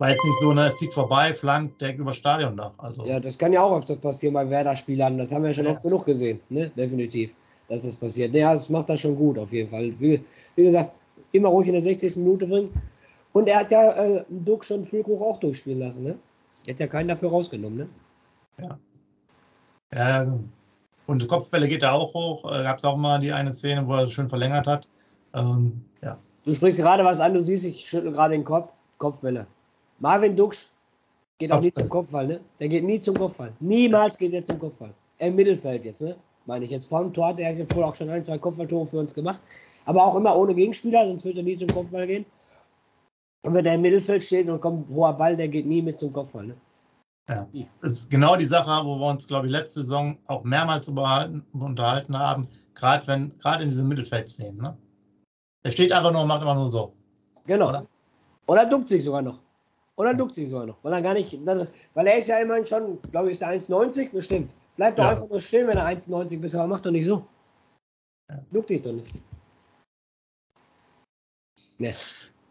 war 0.00 0.10
jetzt 0.10 0.24
nicht 0.24 0.40
so, 0.40 0.52
ne, 0.52 0.72
zieht 0.76 0.92
vorbei, 0.92 1.34
flankt 1.34 1.80
direkt 1.80 1.98
über 1.98 2.14
Stadiondach. 2.14 2.72
Also. 2.78 3.04
Ja, 3.04 3.20
das 3.20 3.36
kann 3.36 3.52
ja 3.52 3.62
auch 3.62 3.76
öfters 3.76 3.98
passieren 3.98 4.32
bei 4.32 4.48
Werder-Spielern. 4.48 5.18
Das 5.18 5.30
haben 5.32 5.42
wir 5.42 5.50
ja 5.50 5.54
schon 5.54 5.66
oft 5.66 5.82
genug 5.82 6.06
gesehen, 6.06 6.40
ne? 6.48 6.70
definitiv, 6.70 7.36
dass 7.70 7.84
das 7.84 7.96
passiert. 7.96 8.34
Ja, 8.34 8.52
das 8.52 8.68
macht 8.68 8.90
er 8.90 8.96
schon 8.96 9.16
gut 9.16 9.38
auf 9.38 9.52
jeden 9.52 9.70
Fall. 9.70 9.94
Wie, 9.98 10.22
wie, 10.56 10.64
gesagt, 10.64 11.04
immer 11.32 11.48
ruhig 11.48 11.68
in 11.68 11.74
der 11.74 11.80
60. 11.80 12.16
Minute 12.16 12.46
bringen. 12.46 12.70
Und 13.32 13.48
er 13.48 13.60
hat 13.60 13.70
ja 13.70 13.92
äh, 13.92 14.24
Duck 14.28 14.64
schon 14.64 14.84
Füllkrug 14.84 15.22
auch 15.22 15.38
durchspielen 15.38 15.78
lassen, 15.78 16.02
ne? 16.02 16.18
Er 16.66 16.74
hat 16.74 16.80
ja 16.80 16.88
keinen 16.88 17.08
dafür 17.08 17.30
rausgenommen, 17.30 17.78
ne? 17.78 17.88
Ja. 18.60 18.78
Ja, 19.92 20.38
und 21.06 21.26
Kopfbälle 21.26 21.68
geht 21.68 21.82
er 21.82 21.92
auch 21.92 22.12
hoch. 22.12 22.44
Äh, 22.44 22.64
Gab 22.64 22.78
es 22.78 22.84
auch 22.84 22.96
mal 22.96 23.20
die 23.20 23.32
eine 23.32 23.54
Szene, 23.54 23.86
wo 23.86 23.94
er 23.94 24.08
schön 24.08 24.28
verlängert 24.28 24.66
hat. 24.66 24.88
Ähm, 25.32 25.80
ja. 26.02 26.18
Du 26.44 26.52
sprichst 26.52 26.80
gerade 26.80 27.04
was 27.04 27.20
an, 27.20 27.34
du 27.34 27.40
siehst, 27.40 27.64
ich 27.64 27.88
schüttel 27.88 28.12
gerade 28.12 28.34
den 28.34 28.44
Kopf. 28.44 28.72
Kopfbälle. 28.98 29.46
Marvin 30.00 30.36
Duksch 30.36 30.70
geht 31.38 31.52
auch 31.52 31.60
nie 31.60 31.72
zum 31.72 31.88
Kopfball, 31.88 32.26
ne? 32.26 32.40
Der 32.58 32.68
geht 32.68 32.84
nie 32.84 33.00
zum 33.00 33.16
Kopfball. 33.16 33.52
Niemals 33.60 34.18
geht 34.18 34.32
er 34.32 34.44
zum 34.44 34.58
Kopfball. 34.58 34.92
Im 35.18 35.36
Mittelfeld 35.36 35.84
jetzt, 35.84 36.02
ne? 36.02 36.16
Meine 36.50 36.64
ich 36.64 36.72
jetzt. 36.72 36.86
Vorm 36.86 37.12
Tor 37.12 37.28
hat 37.28 37.38
er 37.38 37.52
ja 37.52 37.76
wohl 37.76 37.84
auch 37.84 37.94
schon 37.94 38.10
ein, 38.10 38.24
zwei 38.24 38.36
Kopfballtore 38.36 38.84
für 38.84 38.96
uns 38.96 39.14
gemacht. 39.14 39.40
Aber 39.84 40.04
auch 40.04 40.16
immer 40.16 40.36
ohne 40.36 40.52
Gegenspieler, 40.52 41.04
sonst 41.06 41.24
würde 41.24 41.38
er 41.38 41.44
nie 41.44 41.54
zum 41.54 41.68
Kopfball 41.68 42.08
gehen. 42.08 42.26
Und 43.42 43.54
wenn 43.54 43.64
er 43.66 43.76
im 43.76 43.82
Mittelfeld 43.82 44.24
steht 44.24 44.48
und 44.48 44.60
kommt 44.60 44.88
hoher 44.88 45.12
Ball, 45.12 45.36
der 45.36 45.46
geht 45.46 45.66
nie 45.66 45.80
mit 45.80 46.00
zum 46.00 46.12
Kopfball, 46.12 46.48
ne? 46.48 46.56
Ja, 47.28 47.46
das 47.80 47.92
ist 47.92 48.10
genau 48.10 48.34
die 48.34 48.46
Sache, 48.46 48.84
wo 48.84 48.98
wir 48.98 49.10
uns, 49.10 49.28
glaube 49.28 49.46
ich, 49.46 49.52
letzte 49.52 49.82
Saison 49.82 50.18
auch 50.26 50.42
mehrmals 50.42 50.88
unterhalten 50.88 52.18
haben, 52.18 52.48
gerade 52.74 53.06
wenn, 53.06 53.38
gerade 53.38 53.62
in 53.62 53.68
diesem 53.68 53.86
Mittelfeldszenen. 53.86 54.56
Ne? 54.56 54.76
Er 55.62 55.70
steht 55.70 55.92
einfach 55.92 56.10
nur 56.10 56.22
und 56.22 56.28
macht 56.28 56.42
immer 56.42 56.56
nur 56.56 56.68
so. 56.68 56.92
Genau. 57.46 57.68
Oder, 57.68 57.86
Oder 58.48 58.66
duckt 58.66 58.88
sich 58.88 59.04
sogar 59.04 59.22
noch. 59.22 59.40
Oder 59.94 60.14
duckt 60.14 60.34
sich 60.34 60.48
sogar 60.48 60.66
noch. 60.66 60.78
Weil 60.82 60.94
er 60.94 61.02
gar 61.02 61.14
nicht, 61.14 61.38
weil 61.94 62.06
er 62.08 62.18
ist 62.18 62.28
ja 62.28 62.40
immerhin 62.40 62.66
schon, 62.66 63.00
glaube 63.12 63.28
ich, 63.28 63.34
ist 63.34 63.42
der 63.42 63.50
1,90 63.50 64.10
bestimmt. 64.10 64.52
Bleibt 64.80 64.98
doch 64.98 65.04
ja. 65.04 65.10
einfach 65.10 65.28
nur 65.28 65.42
stehen, 65.42 65.68
wenn 65.68 65.76
er 65.76 65.86
1,90 65.88 66.42
ist, 66.42 66.54
aber 66.54 66.66
macht 66.66 66.86
doch 66.86 66.90
nicht 66.90 67.04
so. 67.04 67.26
Ja. 68.30 68.40
Duckt 68.50 68.70
dich 68.70 68.80
doch 68.80 68.92
nicht. 68.92 69.12
Nee. 71.76 71.92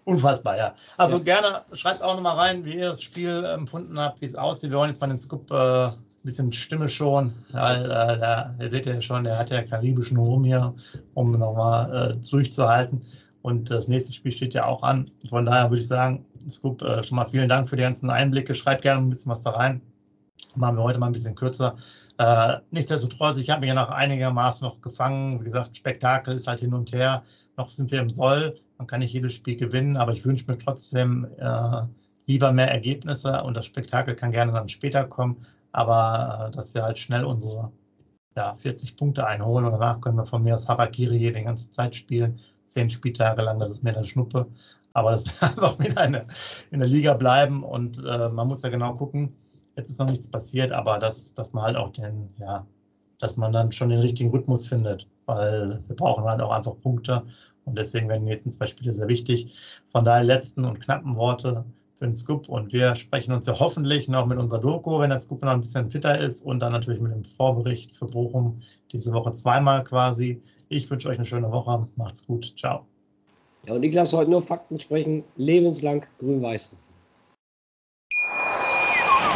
Unfassbar, 0.05 0.55
ja. 0.55 0.75
Also 0.97 1.17
ja. 1.17 1.23
gerne 1.23 1.63
schreibt 1.73 2.03
auch 2.03 2.13
nochmal 2.13 2.35
rein, 2.35 2.63
wie 2.65 2.75
ihr 2.75 2.89
das 2.89 3.01
Spiel 3.01 3.43
empfunden 3.45 3.99
habt, 3.99 4.21
wie 4.21 4.27
es 4.27 4.35
aussieht. 4.35 4.69
Wir 4.69 4.77
wollen 4.77 4.91
jetzt 4.91 5.01
mal 5.01 5.07
den 5.07 5.17
Scoop 5.17 5.49
äh, 5.49 5.87
ein 5.87 5.95
bisschen 6.21 6.51
Stimme 6.51 6.87
schon, 6.87 7.33
weil 7.51 7.85
äh, 7.85 8.19
der, 8.19 8.55
ihr 8.59 8.69
seht 8.69 8.85
ja 8.85 9.01
schon, 9.01 9.23
der 9.23 9.39
hat 9.39 9.49
ja 9.49 9.63
karibischen 9.63 10.17
Rum 10.17 10.43
hier, 10.43 10.75
um 11.15 11.31
nochmal 11.31 12.11
äh, 12.11 12.29
durchzuhalten. 12.29 13.03
Und 13.41 13.71
das 13.71 13.87
nächste 13.87 14.13
Spiel 14.13 14.31
steht 14.31 14.53
ja 14.53 14.67
auch 14.67 14.83
an. 14.83 15.09
Von 15.29 15.47
daher 15.47 15.71
würde 15.71 15.81
ich 15.81 15.87
sagen, 15.87 16.27
Scoop, 16.47 16.83
äh, 16.83 17.03
schon 17.03 17.15
mal 17.15 17.27
vielen 17.27 17.49
Dank 17.49 17.69
für 17.69 17.75
die 17.75 17.81
ganzen 17.81 18.11
Einblicke. 18.11 18.53
Schreibt 18.53 18.83
gerne 18.83 19.01
ein 19.01 19.09
bisschen 19.09 19.31
was 19.31 19.41
da 19.41 19.49
rein. 19.49 19.81
Machen 20.55 20.77
wir 20.77 20.83
heute 20.83 20.99
mal 20.99 21.07
ein 21.07 21.11
bisschen 21.11 21.35
kürzer. 21.35 21.75
Äh, 22.19 22.59
nichtsdestotrotz, 22.71 23.37
ich 23.37 23.49
habe 23.49 23.61
mich 23.61 23.69
ja 23.69 23.73
noch 23.73 23.89
einigermaßen 23.89 24.67
noch 24.67 24.81
gefangen. 24.81 25.39
Wie 25.39 25.45
gesagt, 25.45 25.77
Spektakel 25.77 26.35
ist 26.35 26.47
halt 26.47 26.59
hin 26.59 26.73
und 26.73 26.91
her. 26.91 27.23
Noch 27.55 27.69
sind 27.69 27.91
wir 27.91 28.01
im 28.01 28.09
Soll. 28.09 28.55
Man 28.77 28.87
kann 28.87 28.99
nicht 28.99 29.13
jedes 29.13 29.33
Spiel 29.33 29.55
gewinnen, 29.55 29.95
aber 29.95 30.11
ich 30.11 30.25
wünsche 30.25 30.45
mir 30.47 30.57
trotzdem 30.57 31.25
äh, 31.37 31.83
lieber 32.25 32.51
mehr 32.51 32.69
Ergebnisse 32.69 33.41
und 33.43 33.55
das 33.55 33.65
Spektakel 33.65 34.15
kann 34.15 34.31
gerne 34.31 34.51
dann 34.51 34.67
später 34.67 35.05
kommen, 35.05 35.45
aber 35.71 36.49
äh, 36.49 36.55
dass 36.55 36.73
wir 36.73 36.83
halt 36.83 36.99
schnell 36.99 37.23
unsere 37.23 37.71
ja, 38.35 38.53
40 38.53 38.97
Punkte 38.97 39.25
einholen 39.25 39.65
und 39.65 39.71
danach 39.71 40.01
können 40.01 40.17
wir 40.17 40.25
von 40.25 40.43
mir 40.43 40.55
aus 40.55 40.67
Harakiri 40.67 41.19
die 41.19 41.43
ganze 41.43 41.71
Zeit 41.71 41.95
spielen. 41.95 42.39
Zehn 42.65 42.89
Spieltage 42.89 43.41
lang, 43.43 43.59
das 43.59 43.69
ist 43.69 43.83
mir 43.83 43.95
eine 43.95 44.05
Schnuppe. 44.05 44.45
Aber 44.91 45.11
dass 45.11 45.23
wir 45.41 45.47
einfach 45.47 45.79
wieder 45.79 46.03
in 46.03 46.11
der, 46.11 46.27
in 46.71 46.79
der 46.79 46.89
Liga 46.89 47.13
bleiben 47.13 47.63
und 47.63 48.03
äh, 48.05 48.27
man 48.27 48.47
muss 48.49 48.61
ja 48.61 48.69
genau 48.69 48.95
gucken. 48.95 49.37
Jetzt 49.79 49.89
ist 49.89 49.99
noch 49.99 50.09
nichts 50.09 50.29
passiert, 50.29 50.71
aber 50.73 50.99
dass, 50.99 51.33
dass 51.33 51.53
man 51.53 51.63
halt 51.63 51.77
auch 51.77 51.91
den, 51.93 52.29
ja, 52.37 52.65
dass 53.19 53.37
man 53.37 53.53
dann 53.53 53.71
schon 53.71 53.89
den 53.89 53.99
richtigen 53.99 54.29
Rhythmus 54.31 54.67
findet, 54.67 55.07
weil 55.25 55.79
wir 55.87 55.95
brauchen 55.95 56.25
halt 56.25 56.41
auch 56.41 56.51
einfach 56.51 56.75
Punkte 56.81 57.23
und 57.63 57.77
deswegen 57.77 58.09
werden 58.09 58.23
die 58.25 58.29
nächsten 58.29 58.51
zwei 58.51 58.67
Spiele 58.67 58.93
sehr 58.93 59.07
wichtig. 59.07 59.55
Von 59.91 60.03
daher 60.03 60.23
letzten 60.23 60.65
und 60.65 60.81
knappen 60.81 61.15
Worte 61.15 61.63
für 61.95 62.05
den 62.05 62.15
Scoop. 62.15 62.49
Und 62.49 62.73
wir 62.73 62.95
sprechen 62.95 63.31
uns 63.31 63.45
ja 63.45 63.59
hoffentlich 63.59 64.07
noch 64.07 64.25
mit 64.25 64.39
unserer 64.39 64.59
Doku, 64.59 64.99
wenn 64.99 65.11
der 65.11 65.19
Scoop 65.19 65.41
noch 65.43 65.51
ein 65.51 65.61
bisschen 65.61 65.91
fitter 65.91 66.17
ist. 66.17 66.41
Und 66.41 66.59
dann 66.59 66.71
natürlich 66.71 66.99
mit 66.99 67.11
dem 67.11 67.23
Vorbericht 67.23 67.95
für 67.95 68.05
Bochum 68.05 68.59
diese 68.91 69.13
Woche 69.13 69.31
zweimal 69.33 69.83
quasi. 69.83 70.41
Ich 70.69 70.89
wünsche 70.89 71.09
euch 71.09 71.17
eine 71.17 71.25
schöne 71.25 71.51
Woche. 71.51 71.87
Macht's 71.95 72.25
gut. 72.25 72.53
Ciao. 72.57 72.85
Ja, 73.67 73.75
und 73.75 73.83
ich 73.83 73.93
lasse 73.93 74.17
heute 74.17 74.31
nur 74.31 74.41
Fakten 74.41 74.79
sprechen. 74.79 75.23
Lebenslang 75.35 76.05
grün-weiß. 76.19 76.75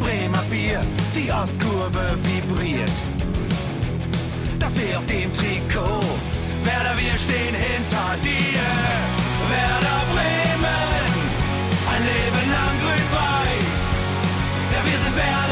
Bremer 0.00 0.42
Bier. 0.50 0.80
Die 1.14 1.30
Ostkurve 1.30 2.16
vibriert. 2.22 2.92
Das 4.58 4.78
wir 4.78 4.98
auf 4.98 5.06
dem 5.06 5.32
Trikot. 5.32 6.04
Werder, 6.64 6.96
wir 6.96 7.18
stehen 7.18 7.54
hinter 7.54 8.16
dir. 8.22 8.62
Werder 9.50 10.00
Bremen. 10.12 11.10
Ein 11.92 12.02
Leben 12.10 12.46
lang 12.56 12.74
grün-weiß. 12.82 13.76
Ja, 14.72 14.80
wir 14.84 14.98
sind 14.98 15.16
Werder 15.16 15.51